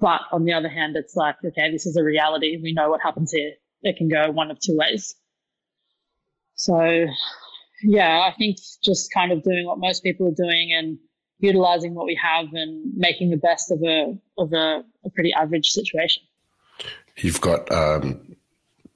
But 0.00 0.20
on 0.30 0.44
the 0.44 0.52
other 0.52 0.68
hand, 0.68 0.96
it's 0.96 1.16
like, 1.16 1.36
okay, 1.44 1.72
this 1.72 1.86
is 1.86 1.96
a 1.96 2.04
reality. 2.04 2.58
We 2.62 2.72
know 2.72 2.90
what 2.90 3.00
happens 3.02 3.32
here. 3.32 3.52
It 3.82 3.96
can 3.96 4.08
go 4.08 4.30
one 4.30 4.50
of 4.50 4.60
two 4.60 4.76
ways. 4.76 5.16
So, 6.54 7.06
yeah, 7.82 8.20
I 8.20 8.34
think 8.36 8.58
just 8.82 9.12
kind 9.12 9.32
of 9.32 9.42
doing 9.42 9.66
what 9.66 9.78
most 9.78 10.02
people 10.02 10.28
are 10.28 10.34
doing 10.34 10.72
and 10.72 10.98
utilizing 11.38 11.94
what 11.94 12.06
we 12.06 12.18
have 12.22 12.46
and 12.52 12.92
making 12.96 13.30
the 13.30 13.36
best 13.36 13.70
of 13.70 13.82
a 13.82 14.16
of 14.36 14.52
a, 14.52 14.84
a 15.04 15.10
pretty 15.14 15.32
average 15.32 15.68
situation. 15.70 16.22
You've 17.16 17.40
got 17.40 17.70
um, 17.72 18.27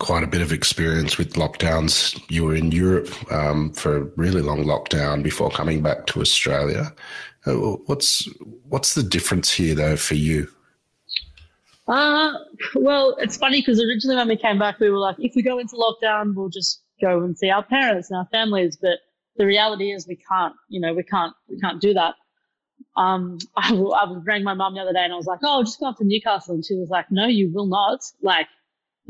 quite 0.02 0.25
a 0.25 0.26
bit 0.26 0.42
of 0.42 0.52
experience 0.52 1.16
with 1.16 1.35
lockdowns. 1.35 2.21
You 2.28 2.44
were 2.44 2.56
in 2.56 2.73
Europe 2.73 3.09
um, 3.32 3.73
for 3.73 3.97
a 3.97 4.00
really 4.16 4.42
long 4.42 4.64
lockdown 4.64 5.23
before 5.23 5.49
coming 5.49 5.80
back 5.80 6.06
to 6.06 6.21
Australia. 6.21 6.92
Uh, 7.47 7.54
what's 7.87 8.28
what's 8.68 8.94
the 8.94 9.02
difference 9.04 9.52
here, 9.52 9.76
though, 9.76 9.97
for 9.97 10.16
you? 10.16 10.49
Uh, 11.87 12.32
well, 12.75 13.16
it's 13.21 13.37
funny 13.37 13.61
because 13.61 13.80
originally 13.80 14.16
when 14.16 14.28
we 14.28 14.37
came 14.37 14.59
back, 14.59 14.80
we 14.80 14.90
were 14.90 14.99
like, 14.99 15.16
if 15.21 15.35
we 15.37 15.42
go 15.42 15.59
into 15.59 15.76
lockdown, 15.76 16.35
we'll 16.35 16.49
just 16.49 16.82
go 17.00 17.23
and 17.23 17.38
see 17.38 17.50
our 17.50 17.62
parents 17.64 18.11
and 18.11 18.18
our 18.18 18.26
families. 18.32 18.76
But 18.76 18.99
the 19.37 19.47
reality 19.47 19.92
is 19.92 20.09
we 20.09 20.16
can't, 20.16 20.54
you 20.68 20.80
know, 20.80 20.94
we 20.94 21.04
can't, 21.04 21.32
we 21.49 21.61
can't 21.61 21.80
do 21.80 21.94
that. 21.94 22.14
Um, 22.97 23.38
I, 23.56 23.73
I 23.73 24.16
rang 24.25 24.42
my 24.42 24.54
mum 24.54 24.75
the 24.75 24.80
other 24.80 24.92
day 24.92 25.04
and 25.04 25.12
I 25.12 25.16
was 25.16 25.26
like, 25.26 25.40
oh, 25.44 25.59
I'll 25.59 25.64
just 25.64 25.78
go 25.78 25.87
up 25.87 25.99
to 25.99 26.04
Newcastle. 26.04 26.54
And 26.54 26.64
she 26.64 26.75
was 26.75 26.90
like, 26.90 27.11
no, 27.12 27.26
you 27.26 27.52
will 27.52 27.66
not. 27.66 28.00
Like, 28.21 28.49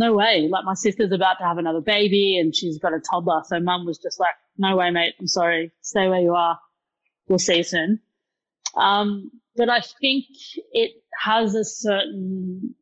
no 0.02 0.12
way. 0.12 0.48
Like 0.50 0.64
my 0.64 0.74
sister's 0.74 1.12
about 1.12 1.38
to 1.38 1.44
have 1.44 1.58
another 1.58 1.80
baby 1.80 2.38
and 2.38 2.54
she's 2.54 2.78
got 2.78 2.92
a 2.92 3.00
toddler. 3.00 3.42
So 3.44 3.60
mum 3.60 3.86
was 3.86 3.98
just 3.98 4.18
like, 4.20 4.34
no 4.58 4.76
way, 4.76 4.90
mate. 4.90 5.14
I'm 5.18 5.26
sorry. 5.26 5.72
Stay 5.80 6.08
where 6.08 6.20
you 6.20 6.34
are. 6.34 6.58
We'll 7.28 7.38
see 7.38 7.58
you 7.58 7.62
soon. 7.64 8.00
Um, 8.76 9.30
but 9.56 9.68
I 9.68 9.80
think 10.00 10.24
it 10.72 10.92
has 11.20 11.54
a 11.54 11.64
certain 11.64 12.74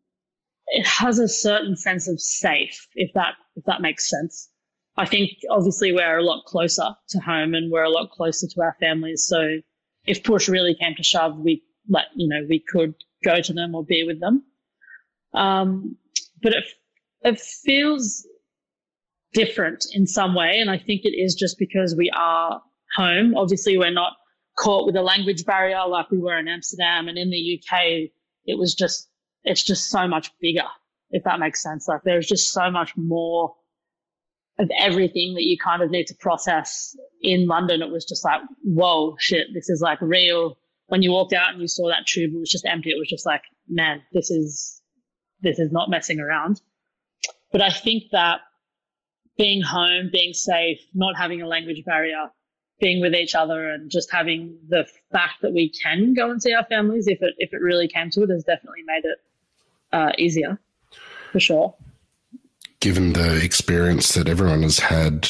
it 0.72 0.86
has 0.86 1.18
a 1.18 1.26
certain 1.26 1.76
sense 1.76 2.08
of 2.08 2.20
safe, 2.20 2.86
if 2.94 3.12
that 3.14 3.34
if 3.56 3.64
that 3.64 3.82
makes 3.82 4.08
sense. 4.08 4.48
I 4.96 5.06
think 5.06 5.30
obviously 5.50 5.92
we're 5.92 6.18
a 6.18 6.22
lot 6.22 6.44
closer 6.44 6.90
to 7.10 7.18
home 7.20 7.54
and 7.54 7.70
we're 7.70 7.84
a 7.84 7.90
lot 7.90 8.10
closer 8.10 8.46
to 8.46 8.60
our 8.62 8.76
families. 8.80 9.24
So 9.26 9.58
if 10.06 10.22
push 10.22 10.48
really 10.48 10.74
came 10.74 10.94
to 10.96 11.02
shove, 11.02 11.38
we 11.38 11.62
let 11.88 12.06
you 12.16 12.28
know 12.28 12.46
we 12.48 12.62
could 12.72 12.94
go 13.24 13.40
to 13.40 13.52
them 13.52 13.74
or 13.74 13.84
be 13.84 14.04
with 14.04 14.20
them. 14.20 14.44
Um, 15.34 15.96
but 16.42 16.52
it 16.52 16.64
it 17.22 17.40
feels 17.40 18.26
different 19.32 19.84
in 19.92 20.06
some 20.06 20.34
way, 20.34 20.58
and 20.58 20.70
I 20.70 20.78
think 20.78 21.02
it 21.04 21.16
is 21.16 21.34
just 21.34 21.58
because 21.58 21.94
we 21.96 22.10
are 22.16 22.62
home. 22.96 23.36
Obviously, 23.36 23.78
we're 23.78 23.92
not 23.92 24.14
caught 24.58 24.86
with 24.86 24.96
a 24.96 25.02
language 25.02 25.44
barrier 25.44 25.86
like 25.86 26.10
we 26.10 26.18
were 26.18 26.38
in 26.38 26.48
Amsterdam 26.48 27.08
and 27.08 27.16
in 27.16 27.30
the 27.30 27.60
UK. 27.60 28.10
It 28.44 28.58
was 28.58 28.74
just 28.74 29.08
it's 29.44 29.62
just 29.62 29.90
so 29.90 30.06
much 30.06 30.30
bigger, 30.40 30.66
if 31.10 31.24
that 31.24 31.40
makes 31.40 31.62
sense. 31.62 31.88
Like 31.88 32.02
there's 32.04 32.26
just 32.26 32.52
so 32.52 32.70
much 32.70 32.96
more 32.96 33.54
of 34.58 34.70
everything 34.78 35.34
that 35.34 35.44
you 35.44 35.56
kind 35.56 35.82
of 35.82 35.90
need 35.90 36.06
to 36.08 36.14
process 36.20 36.94
in 37.22 37.46
London. 37.46 37.80
It 37.80 37.90
was 37.90 38.04
just 38.04 38.24
like, 38.24 38.42
whoa, 38.62 39.16
shit, 39.18 39.46
this 39.54 39.70
is 39.70 39.80
like 39.80 40.00
real. 40.02 40.58
When 40.88 41.02
you 41.02 41.12
walked 41.12 41.32
out 41.32 41.52
and 41.52 41.60
you 41.60 41.68
saw 41.68 41.88
that 41.88 42.06
tube, 42.06 42.32
it 42.34 42.38
was 42.38 42.50
just 42.50 42.66
empty. 42.66 42.90
It 42.90 42.98
was 42.98 43.08
just 43.08 43.24
like, 43.24 43.42
man, 43.68 44.02
this 44.12 44.30
is 44.30 44.82
this 45.40 45.58
is 45.58 45.72
not 45.72 45.88
messing 45.88 46.20
around. 46.20 46.60
But 47.52 47.62
I 47.62 47.71
think 47.71 48.04
that 48.12 48.40
being 49.37 49.62
home, 49.62 50.11
being 50.12 50.35
safe, 50.35 50.78
not 50.95 51.16
having 51.16 51.42
a 51.42 51.47
language 51.47 51.85
barrier, 51.85 52.30
being 52.80 53.00
with 53.00 53.14
each 53.14 53.35
other 53.35 53.71
and 53.71 53.90
just 53.90 54.11
having 54.11 54.59
the 54.69 54.87
fact 55.12 55.42
that 55.42 55.52
we 55.52 55.71
can 55.71 56.14
go 56.14 56.30
and 56.30 56.42
see 56.42 56.52
our 56.54 56.64
families 56.64 57.07
if 57.07 57.23
it 57.23 57.35
if 57.38 57.52
it 57.52 57.61
really 57.61 57.87
came 57.87 58.11
to 58.11 58.23
it 58.23 58.30
has 58.30 58.42
definitely 58.45 58.83
made 58.87 59.04
it 59.04 59.19
uh, 59.92 60.12
easier 60.19 60.59
for 61.33 61.40
sure. 61.40 61.75
Given 62.80 63.12
the 63.12 63.42
experience 63.45 64.14
that 64.14 64.28
everyone 64.28 64.62
has 64.62 64.78
had 64.78 65.28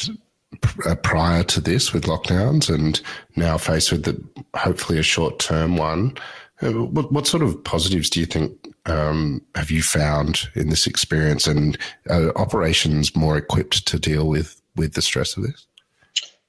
uh, 0.85 0.95
prior 0.95 1.43
to 1.43 1.59
this 1.59 1.93
with 1.93 2.05
lockdowns 2.05 2.73
and 2.73 3.01
now 3.35 3.57
faced 3.57 3.91
with 3.91 4.03
the, 4.03 4.23
hopefully 4.57 4.99
a 4.99 5.03
short 5.03 5.39
term 5.39 5.75
one, 5.75 6.17
what, 6.61 7.11
what, 7.11 7.27
sort 7.27 7.43
of 7.43 7.63
positives 7.63 8.09
do 8.09 8.19
you 8.19 8.25
think 8.25 8.51
um, 8.85 9.41
have 9.55 9.71
you 9.71 9.81
found 9.81 10.49
in 10.55 10.69
this 10.69 10.87
experience 10.87 11.47
and 11.47 11.77
operations 12.09 13.15
more 13.15 13.37
equipped 13.37 13.87
to 13.87 13.99
deal 13.99 14.27
with, 14.27 14.61
with 14.75 14.93
the 14.93 15.01
stress 15.01 15.35
of 15.37 15.43
this? 15.43 15.67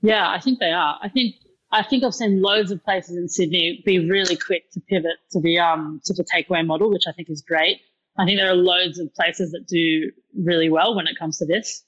Yeah, 0.03 0.31
I 0.31 0.41
think 0.41 0.59
they 0.59 0.73
are. 0.73 0.99
I 1.03 1.09
think 1.09 1.37
I 1.71 1.83
think 1.83 2.05
I've 2.05 2.15
seen 2.15 2.43
loads 2.43 2.71
of 2.71 2.85
places 2.85 3.17
in 3.17 3.29
Sydney 3.29 3.83
be 3.87 4.11
really 4.11 4.37
quick 4.37 4.71
to 4.73 4.81
pivot 4.81 5.17
to 5.31 5.41
the 5.41 5.59
um 5.59 6.01
to 6.05 6.13
the 6.13 6.25
takeaway 6.25 6.67
model, 6.67 6.91
which 6.91 7.05
I 7.09 7.13
think 7.13 7.31
is 7.31 7.41
great. 7.41 7.81
I 8.19 8.27
think 8.27 8.39
there 8.39 8.51
are 8.51 8.55
loads 8.55 8.99
of 8.99 9.15
places 9.15 9.53
that 9.53 9.67
do 9.67 10.11
really 10.37 10.69
well 10.69 10.95
when 10.95 11.07
it 11.07 11.19
comes 11.19 11.39
to 11.39 11.47
this. 11.47 11.83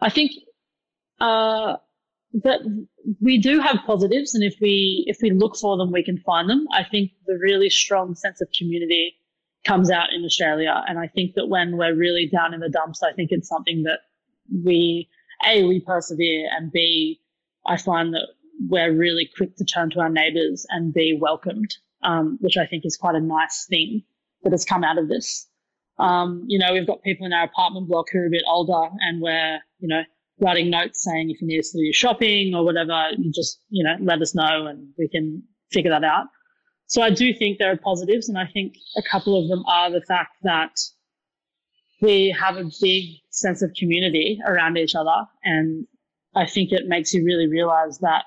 I 0.00 0.10
think 0.10 0.32
uh, 1.20 1.76
that 2.32 2.60
we 3.20 3.38
do 3.38 3.60
have 3.60 3.78
positives, 3.86 4.34
and 4.34 4.44
if 4.44 4.54
we 4.60 5.04
if 5.06 5.18
we 5.22 5.30
look 5.30 5.56
for 5.56 5.76
them, 5.76 5.90
we 5.90 6.04
can 6.04 6.18
find 6.18 6.48
them. 6.48 6.66
I 6.72 6.84
think 6.84 7.12
the 7.26 7.38
really 7.40 7.70
strong 7.70 8.14
sense 8.14 8.40
of 8.40 8.48
community 8.56 9.14
comes 9.64 9.90
out 9.90 10.12
in 10.14 10.24
Australia, 10.24 10.82
and 10.86 10.98
I 10.98 11.08
think 11.08 11.34
that 11.34 11.48
when 11.48 11.76
we're 11.76 11.94
really 11.94 12.26
down 12.26 12.54
in 12.54 12.60
the 12.60 12.68
dumps, 12.68 13.02
I 13.02 13.12
think 13.12 13.30
it's 13.32 13.48
something 13.48 13.82
that 13.84 14.00
we 14.64 15.08
a 15.44 15.64
we 15.64 15.80
persevere, 15.80 16.48
and 16.56 16.70
b 16.70 17.20
I 17.66 17.76
find 17.76 18.14
that 18.14 18.28
we're 18.68 18.92
really 18.92 19.28
quick 19.36 19.56
to 19.56 19.64
turn 19.64 19.90
to 19.90 20.00
our 20.00 20.10
neighbours 20.10 20.66
and 20.70 20.92
be 20.92 21.16
welcomed, 21.18 21.74
um, 22.02 22.38
which 22.40 22.56
I 22.56 22.66
think 22.66 22.84
is 22.84 22.96
quite 22.96 23.14
a 23.14 23.20
nice 23.20 23.66
thing 23.68 24.02
that 24.42 24.52
has 24.52 24.64
come 24.64 24.84
out 24.84 24.98
of 24.98 25.08
this. 25.08 25.48
Um, 25.98 26.44
you 26.46 26.58
know, 26.58 26.72
we've 26.72 26.86
got 26.86 27.02
people 27.02 27.26
in 27.26 27.32
our 27.32 27.44
apartment 27.44 27.88
block 27.88 28.06
who 28.12 28.20
are 28.20 28.26
a 28.26 28.30
bit 28.30 28.42
older 28.46 28.88
and 29.00 29.20
we're, 29.20 29.58
you 29.80 29.88
know, 29.88 30.02
writing 30.40 30.70
notes 30.70 31.04
saying 31.04 31.30
if 31.30 31.40
you 31.40 31.46
need 31.46 31.60
us 31.60 31.70
to 31.70 31.78
do 31.78 31.84
your 31.84 31.92
shopping 31.92 32.54
or 32.54 32.64
whatever, 32.64 33.10
you 33.18 33.30
just, 33.32 33.60
you 33.68 33.84
know, 33.84 33.96
let 34.00 34.20
us 34.22 34.34
know 34.34 34.66
and 34.66 34.88
we 34.98 35.08
can 35.08 35.42
figure 35.70 35.90
that 35.90 36.04
out. 36.04 36.26
So 36.86 37.02
I 37.02 37.10
do 37.10 37.32
think 37.32 37.58
there 37.58 37.70
are 37.70 37.76
positives 37.76 38.28
and 38.28 38.38
I 38.38 38.46
think 38.46 38.74
a 38.96 39.02
couple 39.10 39.40
of 39.40 39.48
them 39.48 39.64
are 39.66 39.90
the 39.90 40.02
fact 40.02 40.36
that 40.42 40.72
we 42.02 42.34
have 42.38 42.56
a 42.56 42.70
big 42.80 43.04
sense 43.30 43.62
of 43.62 43.72
community 43.78 44.40
around 44.46 44.76
each 44.78 44.94
other 44.94 45.26
and 45.44 45.86
I 46.34 46.46
think 46.46 46.72
it 46.72 46.86
makes 46.86 47.12
you 47.12 47.24
really 47.24 47.48
realize 47.48 47.98
that, 47.98 48.24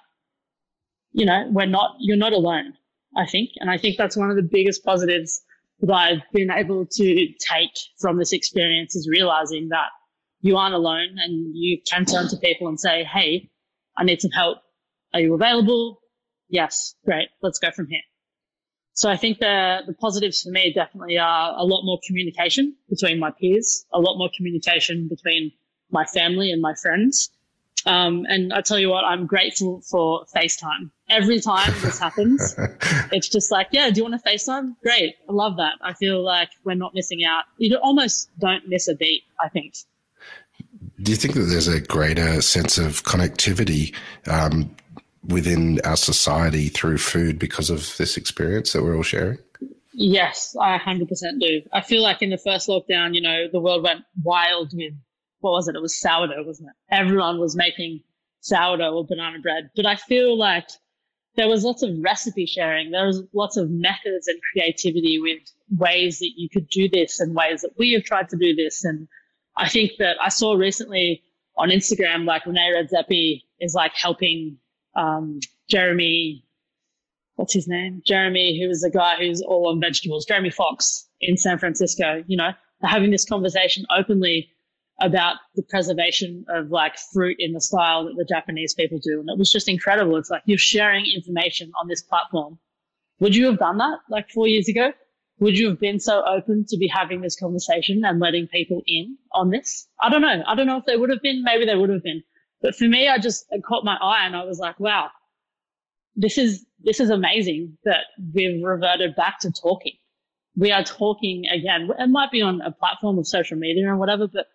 you 1.13 1.25
know, 1.25 1.47
we're 1.49 1.65
not, 1.65 1.95
you're 1.99 2.17
not 2.17 2.33
alone, 2.33 2.73
I 3.17 3.25
think. 3.25 3.51
And 3.59 3.69
I 3.69 3.77
think 3.77 3.97
that's 3.97 4.17
one 4.17 4.29
of 4.29 4.35
the 4.35 4.43
biggest 4.43 4.83
positives 4.83 5.41
that 5.81 5.93
I've 5.93 6.21
been 6.33 6.51
able 6.51 6.85
to 6.85 7.27
take 7.39 7.71
from 7.99 8.17
this 8.17 8.33
experience 8.33 8.95
is 8.95 9.07
realizing 9.09 9.69
that 9.69 9.87
you 10.43 10.57
aren't 10.57 10.75
alone 10.75 11.15
and 11.17 11.55
you 11.55 11.79
can 11.89 12.05
turn 12.05 12.27
to 12.27 12.37
people 12.37 12.67
and 12.67 12.79
say, 12.79 13.03
Hey, 13.03 13.49
I 13.97 14.03
need 14.03 14.21
some 14.21 14.31
help. 14.31 14.59
Are 15.13 15.21
you 15.21 15.33
available? 15.33 16.01
Yes. 16.49 16.95
Great. 17.05 17.29
Let's 17.41 17.57
go 17.59 17.71
from 17.71 17.87
here. 17.87 18.01
So 18.93 19.09
I 19.09 19.17
think 19.17 19.39
the, 19.39 19.79
the 19.87 19.93
positives 19.93 20.43
for 20.43 20.51
me 20.51 20.71
definitely 20.73 21.17
are 21.17 21.55
a 21.57 21.63
lot 21.63 21.83
more 21.83 21.99
communication 22.05 22.75
between 22.89 23.19
my 23.19 23.31
peers, 23.31 23.85
a 23.91 23.99
lot 23.99 24.17
more 24.17 24.29
communication 24.35 25.07
between 25.07 25.51
my 25.89 26.05
family 26.05 26.51
and 26.51 26.61
my 26.61 26.75
friends. 26.75 27.31
Um, 27.85 28.25
and 28.27 28.53
I 28.53 28.61
tell 28.61 28.77
you 28.77 28.89
what, 28.89 29.03
I'm 29.05 29.25
grateful 29.25 29.81
for 29.81 30.25
FaceTime. 30.35 30.91
Every 31.09 31.39
time 31.39 31.73
this 31.81 31.99
happens, 31.99 32.55
it's 33.11 33.29
just 33.29 33.49
like, 33.51 33.69
yeah, 33.71 33.89
do 33.89 34.01
you 34.01 34.09
want 34.09 34.21
to 34.21 34.29
FaceTime? 34.29 34.75
Great. 34.83 35.15
I 35.27 35.33
love 35.33 35.57
that. 35.57 35.73
I 35.81 35.93
feel 35.93 36.23
like 36.23 36.49
we're 36.63 36.75
not 36.75 36.93
missing 36.93 37.23
out. 37.23 37.45
You 37.57 37.75
almost 37.77 38.29
don't 38.39 38.67
miss 38.67 38.87
a 38.87 38.95
beat, 38.95 39.23
I 39.39 39.49
think. 39.49 39.73
Do 41.03 41.11
you 41.11 41.17
think 41.17 41.33
that 41.33 41.41
there's 41.41 41.67
a 41.67 41.81
greater 41.81 42.41
sense 42.41 42.77
of 42.77 43.03
connectivity 43.03 43.93
um, 44.27 44.73
within 45.27 45.81
our 45.83 45.97
society 45.97 46.69
through 46.69 46.97
food 46.97 47.37
because 47.37 47.69
of 47.69 47.95
this 47.97 48.15
experience 48.15 48.73
that 48.73 48.83
we're 48.83 48.95
all 48.95 49.03
sharing? 49.03 49.37
Yes, 49.93 50.55
I 50.59 50.77
100% 50.79 51.07
do. 51.39 51.61
I 51.71 51.81
feel 51.81 52.01
like 52.01 52.21
in 52.21 52.29
the 52.29 52.37
first 52.37 52.67
lockdown, 52.67 53.13
you 53.13 53.21
know, 53.21 53.47
the 53.51 53.59
world 53.59 53.83
went 53.83 54.05
wild 54.23 54.71
with 54.73 54.93
what 55.41 55.51
was 55.51 55.67
it? 55.67 55.75
It 55.75 55.81
was 55.81 55.99
sourdough, 55.99 56.43
wasn't 56.45 56.69
it? 56.69 56.95
Everyone 56.95 57.37
was 57.37 57.55
making 57.55 58.01
sourdough 58.39 58.93
or 58.93 59.05
banana 59.05 59.39
bread. 59.39 59.69
But 59.75 59.85
I 59.85 59.97
feel 59.97 60.37
like 60.37 60.69
there 61.35 61.49
was 61.49 61.65
lots 61.65 61.83
of 61.83 61.91
recipe 62.01 62.45
sharing. 62.45 62.91
There 62.91 63.05
was 63.05 63.23
lots 63.33 63.57
of 63.57 63.69
methods 63.69 64.27
and 64.27 64.39
creativity 64.53 65.19
with 65.19 65.39
ways 65.77 66.19
that 66.19 66.31
you 66.37 66.47
could 66.49 66.69
do 66.69 66.87
this 66.87 67.19
and 67.19 67.35
ways 67.35 67.61
that 67.61 67.71
we 67.77 67.91
have 67.91 68.03
tried 68.03 68.29
to 68.29 68.37
do 68.37 68.55
this. 68.55 68.85
And 68.85 69.07
I 69.57 69.69
think 69.69 69.93
that 69.99 70.17
I 70.21 70.29
saw 70.29 70.53
recently 70.53 71.23
on 71.57 71.69
Instagram, 71.69 72.25
like 72.25 72.45
Rene 72.45 72.71
Redzepi 72.71 73.43
is 73.59 73.75
like 73.75 73.93
helping 73.95 74.57
um, 74.95 75.39
Jeremy, 75.69 76.45
what's 77.35 77.53
his 77.53 77.67
name? 77.67 78.01
Jeremy, 78.05 78.59
who 78.59 78.69
is 78.69 78.83
a 78.83 78.89
guy 78.89 79.17
who's 79.17 79.41
all 79.41 79.67
on 79.69 79.79
vegetables, 79.79 80.25
Jeremy 80.25 80.49
Fox 80.49 81.07
in 81.21 81.37
San 81.37 81.57
Francisco, 81.57 82.23
you 82.27 82.37
know, 82.37 82.51
having 82.81 83.11
this 83.11 83.25
conversation 83.25 83.85
openly 83.95 84.49
about 85.01 85.37
the 85.55 85.63
preservation 85.63 86.45
of 86.49 86.69
like 86.69 86.97
fruit 87.13 87.35
in 87.39 87.53
the 87.53 87.61
style 87.61 88.05
that 88.05 88.15
the 88.15 88.25
Japanese 88.25 88.73
people 88.73 88.99
do. 88.99 89.19
And 89.19 89.29
it 89.29 89.37
was 89.37 89.51
just 89.51 89.67
incredible. 89.67 90.17
It's 90.17 90.29
like 90.29 90.43
you're 90.45 90.57
sharing 90.57 91.05
information 91.13 91.71
on 91.81 91.87
this 91.87 92.01
platform. 92.01 92.59
Would 93.19 93.35
you 93.35 93.45
have 93.47 93.57
done 93.57 93.77
that 93.77 93.99
like 94.09 94.29
four 94.29 94.47
years 94.47 94.67
ago? 94.67 94.93
Would 95.39 95.57
you 95.57 95.69
have 95.69 95.79
been 95.79 95.99
so 95.99 96.23
open 96.25 96.65
to 96.69 96.77
be 96.77 96.87
having 96.87 97.21
this 97.21 97.35
conversation 97.35 98.03
and 98.05 98.19
letting 98.19 98.47
people 98.47 98.81
in 98.85 99.17
on 99.31 99.49
this? 99.49 99.87
I 100.01 100.09
don't 100.09 100.21
know. 100.21 100.43
I 100.47 100.55
don't 100.55 100.67
know 100.67 100.77
if 100.77 100.85
they 100.85 100.95
would 100.95 101.09
have 101.09 101.21
been. 101.21 101.43
Maybe 101.43 101.65
they 101.65 101.75
would 101.75 101.89
have 101.89 102.03
been. 102.03 102.23
But 102.61 102.75
for 102.75 102.85
me, 102.85 103.07
I 103.07 103.17
just 103.17 103.45
caught 103.65 103.83
my 103.83 103.97
eye 104.01 104.25
and 104.25 104.35
I 104.35 104.45
was 104.45 104.59
like, 104.59 104.79
wow, 104.79 105.09
this 106.15 106.37
is 106.37 106.65
this 106.83 106.99
is 106.99 107.09
amazing 107.09 107.77
that 107.85 108.05
we've 108.33 108.63
reverted 108.63 109.15
back 109.15 109.39
to 109.39 109.51
talking. 109.51 109.93
We 110.55 110.71
are 110.71 110.83
talking 110.83 111.45
again. 111.51 111.89
It 111.97 112.09
might 112.09 112.31
be 112.31 112.41
on 112.41 112.61
a 112.61 112.71
platform 112.71 113.17
of 113.17 113.27
social 113.27 113.57
media 113.57 113.89
and 113.89 113.99
whatever, 113.99 114.27
but 114.27 114.45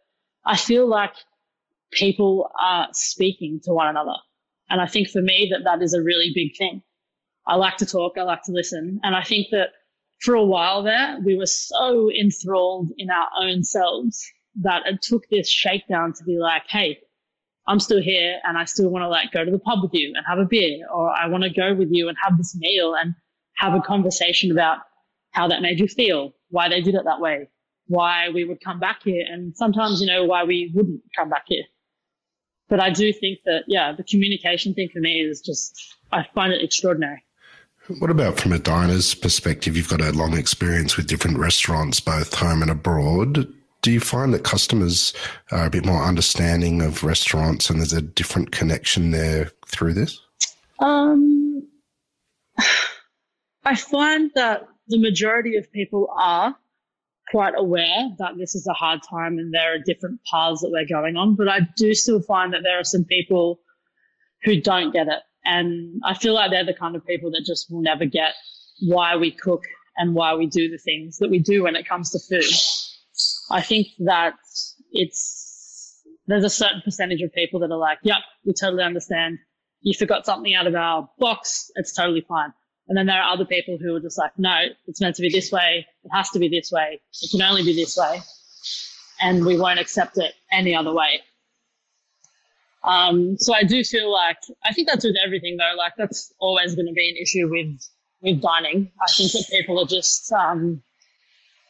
I 0.45 0.57
feel 0.57 0.87
like 0.87 1.13
people 1.91 2.51
are 2.61 2.89
speaking 2.93 3.61
to 3.65 3.73
one 3.73 3.89
another. 3.89 4.15
And 4.71 4.81
I 4.81 4.87
think 4.87 5.09
for 5.09 5.23
me 5.23 5.51
that 5.53 5.65
that 5.65 5.83
is 5.83 5.95
a 5.95 6.03
really 6.03 6.31
big 6.35 6.57
thing. 6.57 6.83
I 7.47 7.57
like 7.57 7.79
to 7.79 7.87
talk. 7.87 8.19
I 8.19 8.23
like 8.23 8.43
to 8.45 8.53
listen. 8.53 9.01
And 9.03 9.17
I 9.17 9.23
think 9.23 9.49
that 9.51 9.69
for 10.21 10.35
a 10.35 10.45
while 10.45 10.83
there, 10.83 11.19
we 11.25 11.37
were 11.37 11.47
so 11.47 12.11
enthralled 12.11 12.91
in 12.97 13.11
our 13.11 13.29
own 13.41 13.63
selves 13.63 14.25
that 14.63 14.83
it 14.87 15.01
took 15.03 15.29
this 15.29 15.49
shakedown 15.49 16.13
to 16.15 16.25
be 16.25 16.39
like, 16.39 16.63
Hey, 16.69 16.99
I'm 17.67 17.81
still 17.81 18.03
here 18.03 18.39
and 18.45 18.57
I 18.57 18.65
still 18.65 18.89
want 18.89 19.03
to 19.03 19.09
like 19.09 19.31
go 19.31 19.45
to 19.45 19.51
the 19.51 19.59
pub 19.59 19.83
with 19.83 19.93
you 19.95 20.13
and 20.17 20.25
have 20.27 20.39
a 20.39 20.47
beer, 20.47 20.87
or 20.93 21.11
I 21.11 21.29
want 21.29 21.45
to 21.45 21.51
go 21.51 21.75
with 21.75 21.89
you 21.93 22.09
and 22.09 22.17
have 22.23 22.39
this 22.39 22.57
meal 22.57 22.95
and 22.95 23.15
have 23.57 23.75
a 23.75 23.81
conversation 23.81 24.51
about 24.51 24.79
how 25.31 25.49
that 25.49 25.63
made 25.63 25.79
you 25.79 25.87
feel, 25.87 26.35
why 26.49 26.69
they 26.69 26.81
did 26.81 26.95
it 26.95 27.05
that 27.05 27.21
way, 27.21 27.49
why 27.87 28.31
we 28.31 28.45
would 28.45 28.61
come 28.61 28.81
back 28.81 29.03
here 29.05 29.25
and 29.29 29.55
sometimes, 29.57 30.01
you 30.01 30.07
know, 30.07 30.25
why 30.25 30.45
we 30.45 30.73
wouldn't 30.75 31.03
come 31.17 31.29
back 31.29 31.45
here. 31.47 31.65
But 32.69 32.81
I 32.81 32.91
do 32.91 33.13
think 33.13 33.41
that, 33.45 33.65
yeah, 33.67 33.93
the 33.93 34.05
communication 34.05 34.75
thing 34.75 34.89
for 34.93 35.01
me 35.01 35.21
is 35.21 35.41
just, 35.41 35.97
I 36.11 36.27
find 36.35 36.53
it 36.53 36.63
extraordinary. 36.63 37.23
What 37.99 38.11
about 38.11 38.39
from 38.39 38.53
a 38.53 38.59
diner's 38.59 39.15
perspective? 39.15 39.75
You've 39.75 39.89
got 39.89 40.03
a 40.03 40.13
long 40.13 40.37
experience 40.37 40.99
with 40.99 41.07
different 41.07 41.39
restaurants, 41.39 42.01
both 42.01 42.35
home 42.35 42.61
and 42.61 42.71
abroad. 42.71 43.51
Do 43.81 43.91
you 43.91 44.01
find 44.01 44.35
that 44.35 44.45
customers 44.45 45.15
are 45.53 45.67
a 45.67 45.71
bit 45.71 45.87
more 45.87 46.03
understanding 46.03 46.83
of 46.83 47.03
restaurants 47.03 47.71
and 47.71 47.79
there's 47.79 47.95
a 47.95 48.03
different 48.03 48.53
connection 48.53 49.11
there 49.11 49.53
through 49.67 49.95
this? 49.95 50.21
Um, 50.81 51.67
I 53.65 53.75
find 53.75 54.31
that 54.35 54.69
the 54.89 54.99
majority 54.99 55.57
of 55.57 55.73
people 55.73 56.13
are 56.19 56.55
quite 57.31 57.55
aware 57.57 58.11
that 58.19 58.37
this 58.37 58.55
is 58.55 58.67
a 58.67 58.75
hard 58.75 59.01
time 59.09 59.39
and 59.39 59.53
there 59.53 59.75
are 59.75 59.79
different 59.79 60.21
paths 60.31 60.61
that 60.61 60.71
we're 60.71 60.87
going 60.87 61.17
on. 61.17 61.37
But 61.37 61.49
I 61.49 61.61
do 61.77 61.95
still 61.95 62.21
find 62.21 62.53
that 62.53 62.63
there 62.65 62.79
are 62.79 62.85
some 62.85 63.05
people 63.05 63.61
who 64.45 64.61
don't 64.61 64.93
get 64.93 65.07
it. 65.09 65.23
And 65.51 66.03
I 66.05 66.13
feel 66.13 66.35
like 66.35 66.51
they're 66.51 66.67
the 66.67 66.75
kind 66.75 66.95
of 66.95 67.07
people 67.07 67.31
that 67.31 67.43
just 67.47 67.73
will 67.73 67.81
never 67.81 68.05
get 68.05 68.35
why 68.81 69.17
we 69.17 69.31
cook 69.31 69.65
and 69.97 70.15
why 70.15 70.35
we 70.35 70.47
do 70.47 70.69
the 70.69 70.77
things 70.77 71.17
that 71.19 71.31
we 71.31 71.39
do 71.39 71.63
when 71.63 71.75
it 71.75 71.89
comes 71.89 72.11
to 72.11 72.19
food. 72.19 72.45
I 73.51 73.63
think 73.63 73.87
that 74.01 74.35
it's, 74.93 76.03
there's 76.27 76.45
a 76.45 76.51
certain 76.51 76.83
percentage 76.85 77.23
of 77.23 77.33
people 77.33 77.61
that 77.61 77.71
are 77.71 77.79
like, 77.79 77.99
yep, 78.03 78.19
we 78.45 78.53
totally 78.53 78.85
understand. 78.85 79.39
You 79.81 79.95
forgot 79.99 80.27
something 80.27 80.55
out 80.55 80.67
of 80.67 80.75
our 80.75 81.09
box. 81.19 81.71
It's 81.77 81.95
totally 81.95 82.27
fine. 82.29 82.53
And 82.87 82.99
then 82.99 83.07
there 83.07 83.19
are 83.19 83.33
other 83.33 83.47
people 83.47 83.79
who 83.81 83.97
are 83.97 84.01
just 84.01 84.19
like, 84.19 84.33
no, 84.37 84.67
it's 84.87 85.01
meant 85.01 85.17
to 85.17 85.23
be 85.23 85.31
this 85.31 85.51
way. 85.51 85.87
It 86.05 86.11
has 86.13 86.29
to 86.31 86.39
be 86.39 86.49
this 86.49 86.71
way. 86.71 87.01
It 87.23 87.31
can 87.31 87.41
only 87.41 87.63
be 87.63 87.75
this 87.75 87.97
way. 87.97 88.21
And 89.21 89.47
we 89.47 89.59
won't 89.59 89.81
accept 89.81 90.19
it 90.19 90.35
any 90.53 90.75
other 90.75 90.93
way. 90.93 91.23
Um, 92.85 93.37
so 93.39 93.55
I 93.55 93.65
do 93.65 93.83
feel 93.85 94.11
like, 94.11 94.39
I 94.65 94.73
think 94.73 94.89
that's 94.89 95.05
with 95.05 95.17
everything 95.25 95.57
though. 95.57 95.77
Like 95.77 95.95
that's 95.97 96.33
always 96.39 96.75
going 96.75 96.87
to 96.87 96.93
be 96.93 97.09
an 97.11 97.17
issue 97.17 97.49
with, 97.51 97.81
with 98.23 98.41
dining. 98.41 98.91
I 99.03 99.11
think 99.11 99.33
that 99.33 99.47
people 99.51 99.81
are 99.81 99.87
just, 99.87 100.33
um, 100.33 100.83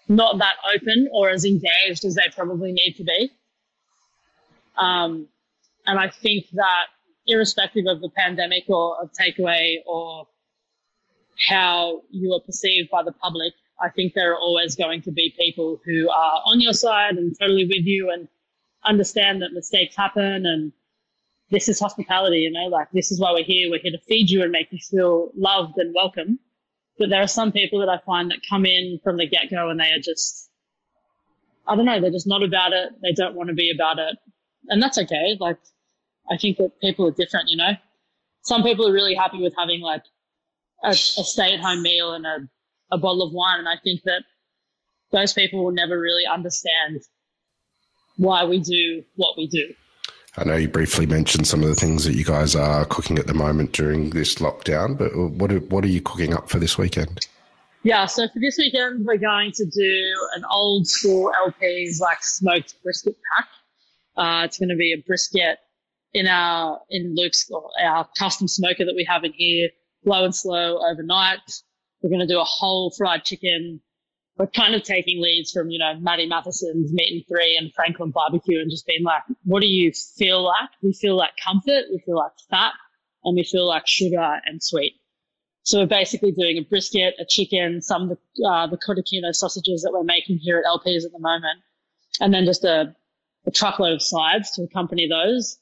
not 0.08 0.38
that 0.38 0.54
open 0.74 1.08
or 1.12 1.30
as 1.30 1.44
engaged 1.44 2.04
as 2.04 2.14
they 2.14 2.22
probably 2.34 2.72
need 2.72 2.94
to 2.94 3.04
be. 3.04 3.30
Um, 4.76 5.28
and 5.86 5.98
I 5.98 6.08
think 6.08 6.46
that 6.52 6.86
irrespective 7.26 7.86
of 7.86 8.00
the 8.00 8.10
pandemic 8.10 8.64
or 8.68 8.96
of 9.02 9.10
takeaway 9.12 9.76
or 9.86 10.26
how 11.48 12.02
you 12.10 12.32
are 12.32 12.40
perceived 12.40 12.90
by 12.90 13.02
the 13.02 13.12
public, 13.12 13.52
I 13.80 13.90
think 13.90 14.14
there 14.14 14.32
are 14.32 14.38
always 14.38 14.76
going 14.76 15.02
to 15.02 15.12
be 15.12 15.34
people 15.38 15.80
who 15.84 16.08
are 16.10 16.42
on 16.46 16.60
your 16.60 16.72
side 16.72 17.16
and 17.16 17.36
totally 17.38 17.64
with 17.64 17.84
you 17.84 18.10
and 18.10 18.28
understand 18.84 19.42
that 19.42 19.52
mistakes 19.52 19.94
happen 19.96 20.46
and 20.46 20.72
this 21.50 21.68
is 21.68 21.80
hospitality, 21.80 22.38
you 22.38 22.50
know, 22.50 22.66
like 22.66 22.88
this 22.92 23.10
is 23.10 23.20
why 23.20 23.32
we're 23.32 23.44
here. 23.44 23.70
We're 23.70 23.80
here 23.80 23.92
to 23.92 24.04
feed 24.06 24.30
you 24.30 24.42
and 24.42 24.52
make 24.52 24.68
you 24.70 24.78
feel 24.78 25.30
loved 25.34 25.78
and 25.78 25.94
welcome. 25.94 26.38
But 26.98 27.10
there 27.10 27.22
are 27.22 27.28
some 27.28 27.52
people 27.52 27.78
that 27.80 27.88
I 27.88 27.98
find 28.04 28.30
that 28.30 28.38
come 28.48 28.66
in 28.66 29.00
from 29.02 29.16
the 29.16 29.26
get 29.26 29.50
go 29.50 29.70
and 29.70 29.80
they 29.80 29.92
are 29.92 30.00
just, 30.00 30.50
I 31.66 31.76
don't 31.76 31.84
know, 31.84 32.00
they're 32.00 32.10
just 32.10 32.26
not 32.26 32.42
about 32.42 32.72
it. 32.72 32.90
They 33.02 33.12
don't 33.12 33.34
want 33.34 33.48
to 33.48 33.54
be 33.54 33.70
about 33.70 33.98
it. 33.98 34.16
And 34.68 34.82
that's 34.82 34.98
okay. 34.98 35.36
Like, 35.38 35.58
I 36.30 36.36
think 36.36 36.58
that 36.58 36.78
people 36.80 37.06
are 37.06 37.12
different, 37.12 37.48
you 37.48 37.56
know? 37.56 37.72
Some 38.42 38.62
people 38.62 38.86
are 38.86 38.92
really 38.92 39.14
happy 39.14 39.40
with 39.40 39.54
having 39.56 39.80
like 39.80 40.02
a, 40.84 40.90
a 40.90 40.94
stay 40.94 41.54
at 41.54 41.60
home 41.60 41.82
meal 41.82 42.12
and 42.12 42.26
a, 42.26 42.48
a 42.90 42.98
bottle 42.98 43.22
of 43.22 43.32
wine. 43.32 43.60
And 43.60 43.68
I 43.68 43.76
think 43.82 44.02
that 44.04 44.24
those 45.12 45.32
people 45.32 45.64
will 45.64 45.72
never 45.72 45.98
really 45.98 46.26
understand 46.26 47.00
why 48.16 48.44
we 48.44 48.60
do 48.60 49.04
what 49.16 49.38
we 49.38 49.46
do. 49.46 49.72
I 50.36 50.44
know 50.44 50.56
you 50.56 50.68
briefly 50.68 51.06
mentioned 51.06 51.46
some 51.46 51.62
of 51.62 51.68
the 51.68 51.74
things 51.74 52.04
that 52.04 52.14
you 52.14 52.24
guys 52.24 52.54
are 52.54 52.84
cooking 52.84 53.18
at 53.18 53.26
the 53.26 53.34
moment 53.34 53.72
during 53.72 54.10
this 54.10 54.36
lockdown, 54.36 54.96
but 54.96 55.16
what 55.16 55.50
are, 55.50 55.60
what 55.60 55.84
are 55.84 55.88
you 55.88 56.00
cooking 56.00 56.34
up 56.34 56.48
for 56.48 56.58
this 56.58 56.78
weekend? 56.78 57.26
Yeah, 57.82 58.06
so 58.06 58.28
for 58.28 58.38
this 58.40 58.58
weekend, 58.58 59.06
we're 59.06 59.18
going 59.18 59.52
to 59.52 59.64
do 59.64 60.14
an 60.36 60.44
old 60.50 60.86
school 60.86 61.32
LP's 61.44 62.00
like 62.00 62.22
smoked 62.22 62.74
brisket 62.82 63.16
pack. 63.32 63.48
Uh, 64.16 64.44
it's 64.44 64.58
going 64.58 64.68
to 64.68 64.76
be 64.76 64.92
a 64.92 65.02
brisket 65.06 65.58
in 66.12 66.26
our 66.26 66.80
in 66.90 67.14
Luke's 67.14 67.48
our 67.82 68.08
custom 68.18 68.48
smoker 68.48 68.84
that 68.84 68.94
we 68.94 69.06
have 69.08 69.24
in 69.24 69.32
here 69.32 69.68
low 70.04 70.24
and 70.24 70.34
slow 70.34 70.78
overnight. 70.84 71.40
We're 72.02 72.10
going 72.10 72.26
to 72.26 72.26
do 72.26 72.40
a 72.40 72.44
whole 72.44 72.92
fried 72.96 73.24
chicken. 73.24 73.80
We're 74.38 74.46
kind 74.46 74.74
of 74.74 74.84
taking 74.84 75.20
leads 75.20 75.50
from, 75.50 75.70
you 75.70 75.78
know, 75.78 75.94
Matty 76.00 76.26
Matheson's 76.26 76.92
Meat 76.92 77.12
and 77.12 77.24
Three 77.26 77.56
and 77.56 77.72
Franklin 77.74 78.10
Barbecue 78.10 78.60
and 78.60 78.70
just 78.70 78.86
being 78.86 79.02
like, 79.02 79.22
what 79.44 79.60
do 79.60 79.66
you 79.66 79.92
feel 80.16 80.44
like? 80.44 80.70
We 80.82 80.92
feel 80.92 81.16
like 81.16 81.30
comfort, 81.44 81.84
we 81.90 82.00
feel 82.06 82.16
like 82.16 82.32
fat, 82.48 82.72
and 83.24 83.34
we 83.34 83.42
feel 83.42 83.66
like 83.66 83.86
sugar 83.86 84.38
and 84.46 84.62
sweet. 84.62 84.94
So 85.64 85.80
we're 85.80 85.86
basically 85.86 86.32
doing 86.32 86.56
a 86.56 86.62
brisket, 86.62 87.14
a 87.20 87.26
chicken, 87.28 87.82
some 87.82 88.02
of 88.02 88.08
the, 88.08 88.48
uh, 88.48 88.66
the 88.68 88.78
cotechino 88.78 89.34
sausages 89.34 89.82
that 89.82 89.92
we're 89.92 90.04
making 90.04 90.38
here 90.38 90.58
at 90.58 90.64
LP's 90.66 91.04
at 91.04 91.12
the 91.12 91.18
moment, 91.18 91.58
and 92.20 92.32
then 92.32 92.46
just 92.46 92.64
a, 92.64 92.94
a 93.46 93.50
truckload 93.50 93.92
of 93.94 94.02
sides 94.02 94.52
to 94.52 94.62
accompany 94.62 95.08
those. 95.08 95.58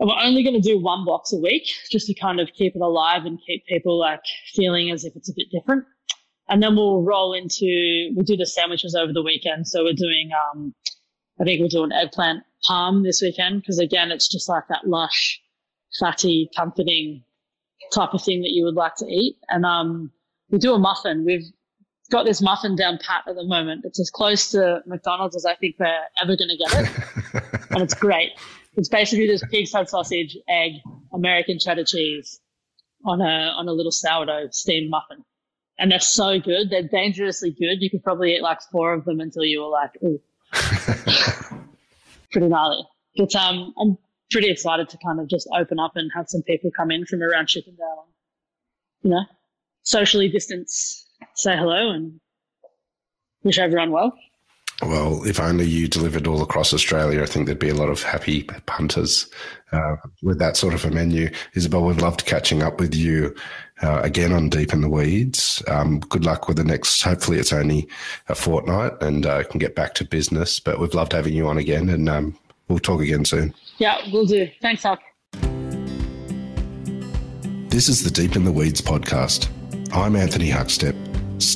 And 0.00 0.08
we're 0.08 0.20
only 0.20 0.42
going 0.42 0.60
to 0.60 0.68
do 0.68 0.80
one 0.80 1.04
box 1.04 1.32
a 1.32 1.36
week 1.36 1.68
just 1.90 2.06
to 2.06 2.14
kind 2.14 2.40
of 2.40 2.48
keep 2.54 2.74
it 2.74 2.80
alive 2.80 3.26
and 3.26 3.38
keep 3.46 3.66
people 3.66 3.98
like 3.98 4.22
feeling 4.54 4.90
as 4.90 5.04
if 5.04 5.14
it's 5.14 5.28
a 5.28 5.34
bit 5.36 5.46
different. 5.52 5.84
And 6.50 6.62
then 6.62 6.76
we'll 6.76 7.02
roll 7.02 7.32
into, 7.32 8.10
we'll 8.14 8.24
do 8.24 8.36
the 8.36 8.44
sandwiches 8.44 8.94
over 8.94 9.12
the 9.12 9.22
weekend. 9.22 9.68
So 9.68 9.84
we're 9.84 9.94
doing, 9.94 10.30
um, 10.52 10.74
I 11.40 11.44
think 11.44 11.60
we'll 11.60 11.68
do 11.68 11.84
an 11.84 11.92
eggplant 11.92 12.42
parm 12.68 13.04
this 13.04 13.22
weekend 13.22 13.62
because 13.62 13.78
again, 13.78 14.10
it's 14.10 14.28
just 14.28 14.48
like 14.48 14.64
that 14.68 14.86
lush, 14.86 15.40
fatty, 15.98 16.50
comforting 16.54 17.22
type 17.94 18.14
of 18.14 18.22
thing 18.22 18.42
that 18.42 18.50
you 18.50 18.64
would 18.64 18.74
like 18.74 18.96
to 18.96 19.06
eat. 19.06 19.36
And, 19.48 19.64
um, 19.64 20.10
we 20.50 20.58
do 20.58 20.74
a 20.74 20.78
muffin. 20.78 21.24
We've 21.24 21.46
got 22.10 22.26
this 22.26 22.42
muffin 22.42 22.74
down 22.76 22.98
pat 22.98 23.22
at 23.28 23.36
the 23.36 23.44
moment. 23.44 23.84
It's 23.84 24.00
as 24.00 24.10
close 24.10 24.50
to 24.50 24.82
McDonald's 24.86 25.36
as 25.36 25.46
I 25.46 25.54
think 25.54 25.76
we're 25.78 25.86
ever 26.20 26.36
going 26.36 26.50
to 26.50 26.56
get 26.56 26.74
it. 26.74 27.60
and 27.70 27.82
it's 27.82 27.94
great. 27.94 28.32
It's 28.76 28.88
basically 28.88 29.28
just 29.28 29.44
pig's 29.50 29.72
head 29.72 29.88
sausage, 29.88 30.36
egg, 30.48 30.72
American 31.12 31.58
cheddar 31.58 31.84
cheese 31.84 32.40
on 33.04 33.20
a 33.20 33.52
on 33.56 33.68
a 33.68 33.72
little 33.72 33.92
sourdough 33.92 34.48
steamed 34.50 34.90
muffin. 34.90 35.24
And 35.80 35.90
they're 35.90 35.98
so 35.98 36.38
good. 36.38 36.70
They're 36.70 36.86
dangerously 36.86 37.50
good. 37.50 37.80
You 37.80 37.90
could 37.90 38.04
probably 38.04 38.36
eat 38.36 38.42
like 38.42 38.60
four 38.70 38.92
of 38.92 39.04
them 39.06 39.18
until 39.18 39.44
you 39.44 39.62
were 39.62 39.68
like, 39.68 39.90
ooh. 40.04 40.20
pretty 42.30 42.48
gnarly. 42.48 42.84
But 43.16 43.34
um, 43.34 43.74
I'm 43.80 43.98
pretty 44.30 44.50
excited 44.50 44.88
to 44.90 44.98
kind 45.04 45.20
of 45.20 45.28
just 45.28 45.48
open 45.56 45.78
up 45.80 45.92
and 45.96 46.10
have 46.14 46.28
some 46.28 46.42
people 46.42 46.70
come 46.76 46.90
in 46.90 47.06
from 47.06 47.22
around 47.22 47.48
Chippendale. 47.48 48.06
You 49.02 49.10
know, 49.10 49.24
socially 49.82 50.28
distance, 50.28 51.08
say 51.34 51.56
hello 51.56 51.90
and 51.90 52.20
wish 53.42 53.58
everyone 53.58 53.90
well. 53.90 54.12
Well, 54.82 55.22
if 55.26 55.38
only 55.38 55.66
you 55.66 55.88
delivered 55.88 56.26
all 56.26 56.42
across 56.42 56.72
Australia, 56.72 57.22
I 57.22 57.26
think 57.26 57.46
there'd 57.46 57.58
be 57.58 57.68
a 57.68 57.74
lot 57.74 57.90
of 57.90 58.02
happy 58.02 58.44
punters 58.64 59.28
uh, 59.72 59.96
with 60.22 60.38
that 60.38 60.56
sort 60.56 60.72
of 60.72 60.84
a 60.86 60.90
menu. 60.90 61.30
Isabel, 61.54 61.84
we've 61.84 62.00
loved 62.00 62.24
catching 62.24 62.62
up 62.62 62.80
with 62.80 62.94
you 62.94 63.34
uh, 63.82 64.00
again 64.02 64.32
on 64.32 64.48
Deep 64.48 64.72
in 64.72 64.80
the 64.80 64.88
Weeds. 64.88 65.62
Um, 65.68 66.00
good 66.00 66.24
luck 66.24 66.48
with 66.48 66.56
the 66.56 66.64
next. 66.64 67.02
Hopefully, 67.02 67.38
it's 67.38 67.52
only 67.52 67.88
a 68.28 68.34
fortnight 68.34 68.92
and 69.02 69.26
uh, 69.26 69.44
can 69.44 69.58
get 69.58 69.74
back 69.74 69.94
to 69.94 70.04
business. 70.04 70.58
But 70.60 70.80
we've 70.80 70.94
loved 70.94 71.12
having 71.12 71.34
you 71.34 71.46
on 71.46 71.58
again, 71.58 71.90
and 71.90 72.08
um, 72.08 72.38
we'll 72.68 72.78
talk 72.78 73.02
again 73.02 73.26
soon. 73.26 73.54
Yeah, 73.78 74.00
we'll 74.10 74.26
do. 74.26 74.48
Thanks, 74.62 74.82
Huck. 74.82 75.00
This 77.68 77.88
is 77.88 78.02
the 78.02 78.10
Deep 78.10 78.34
in 78.34 78.44
the 78.44 78.52
Weeds 78.52 78.80
podcast. 78.80 79.48
I'm 79.92 80.16
Anthony 80.16 80.50
Huckstep. 80.50 80.96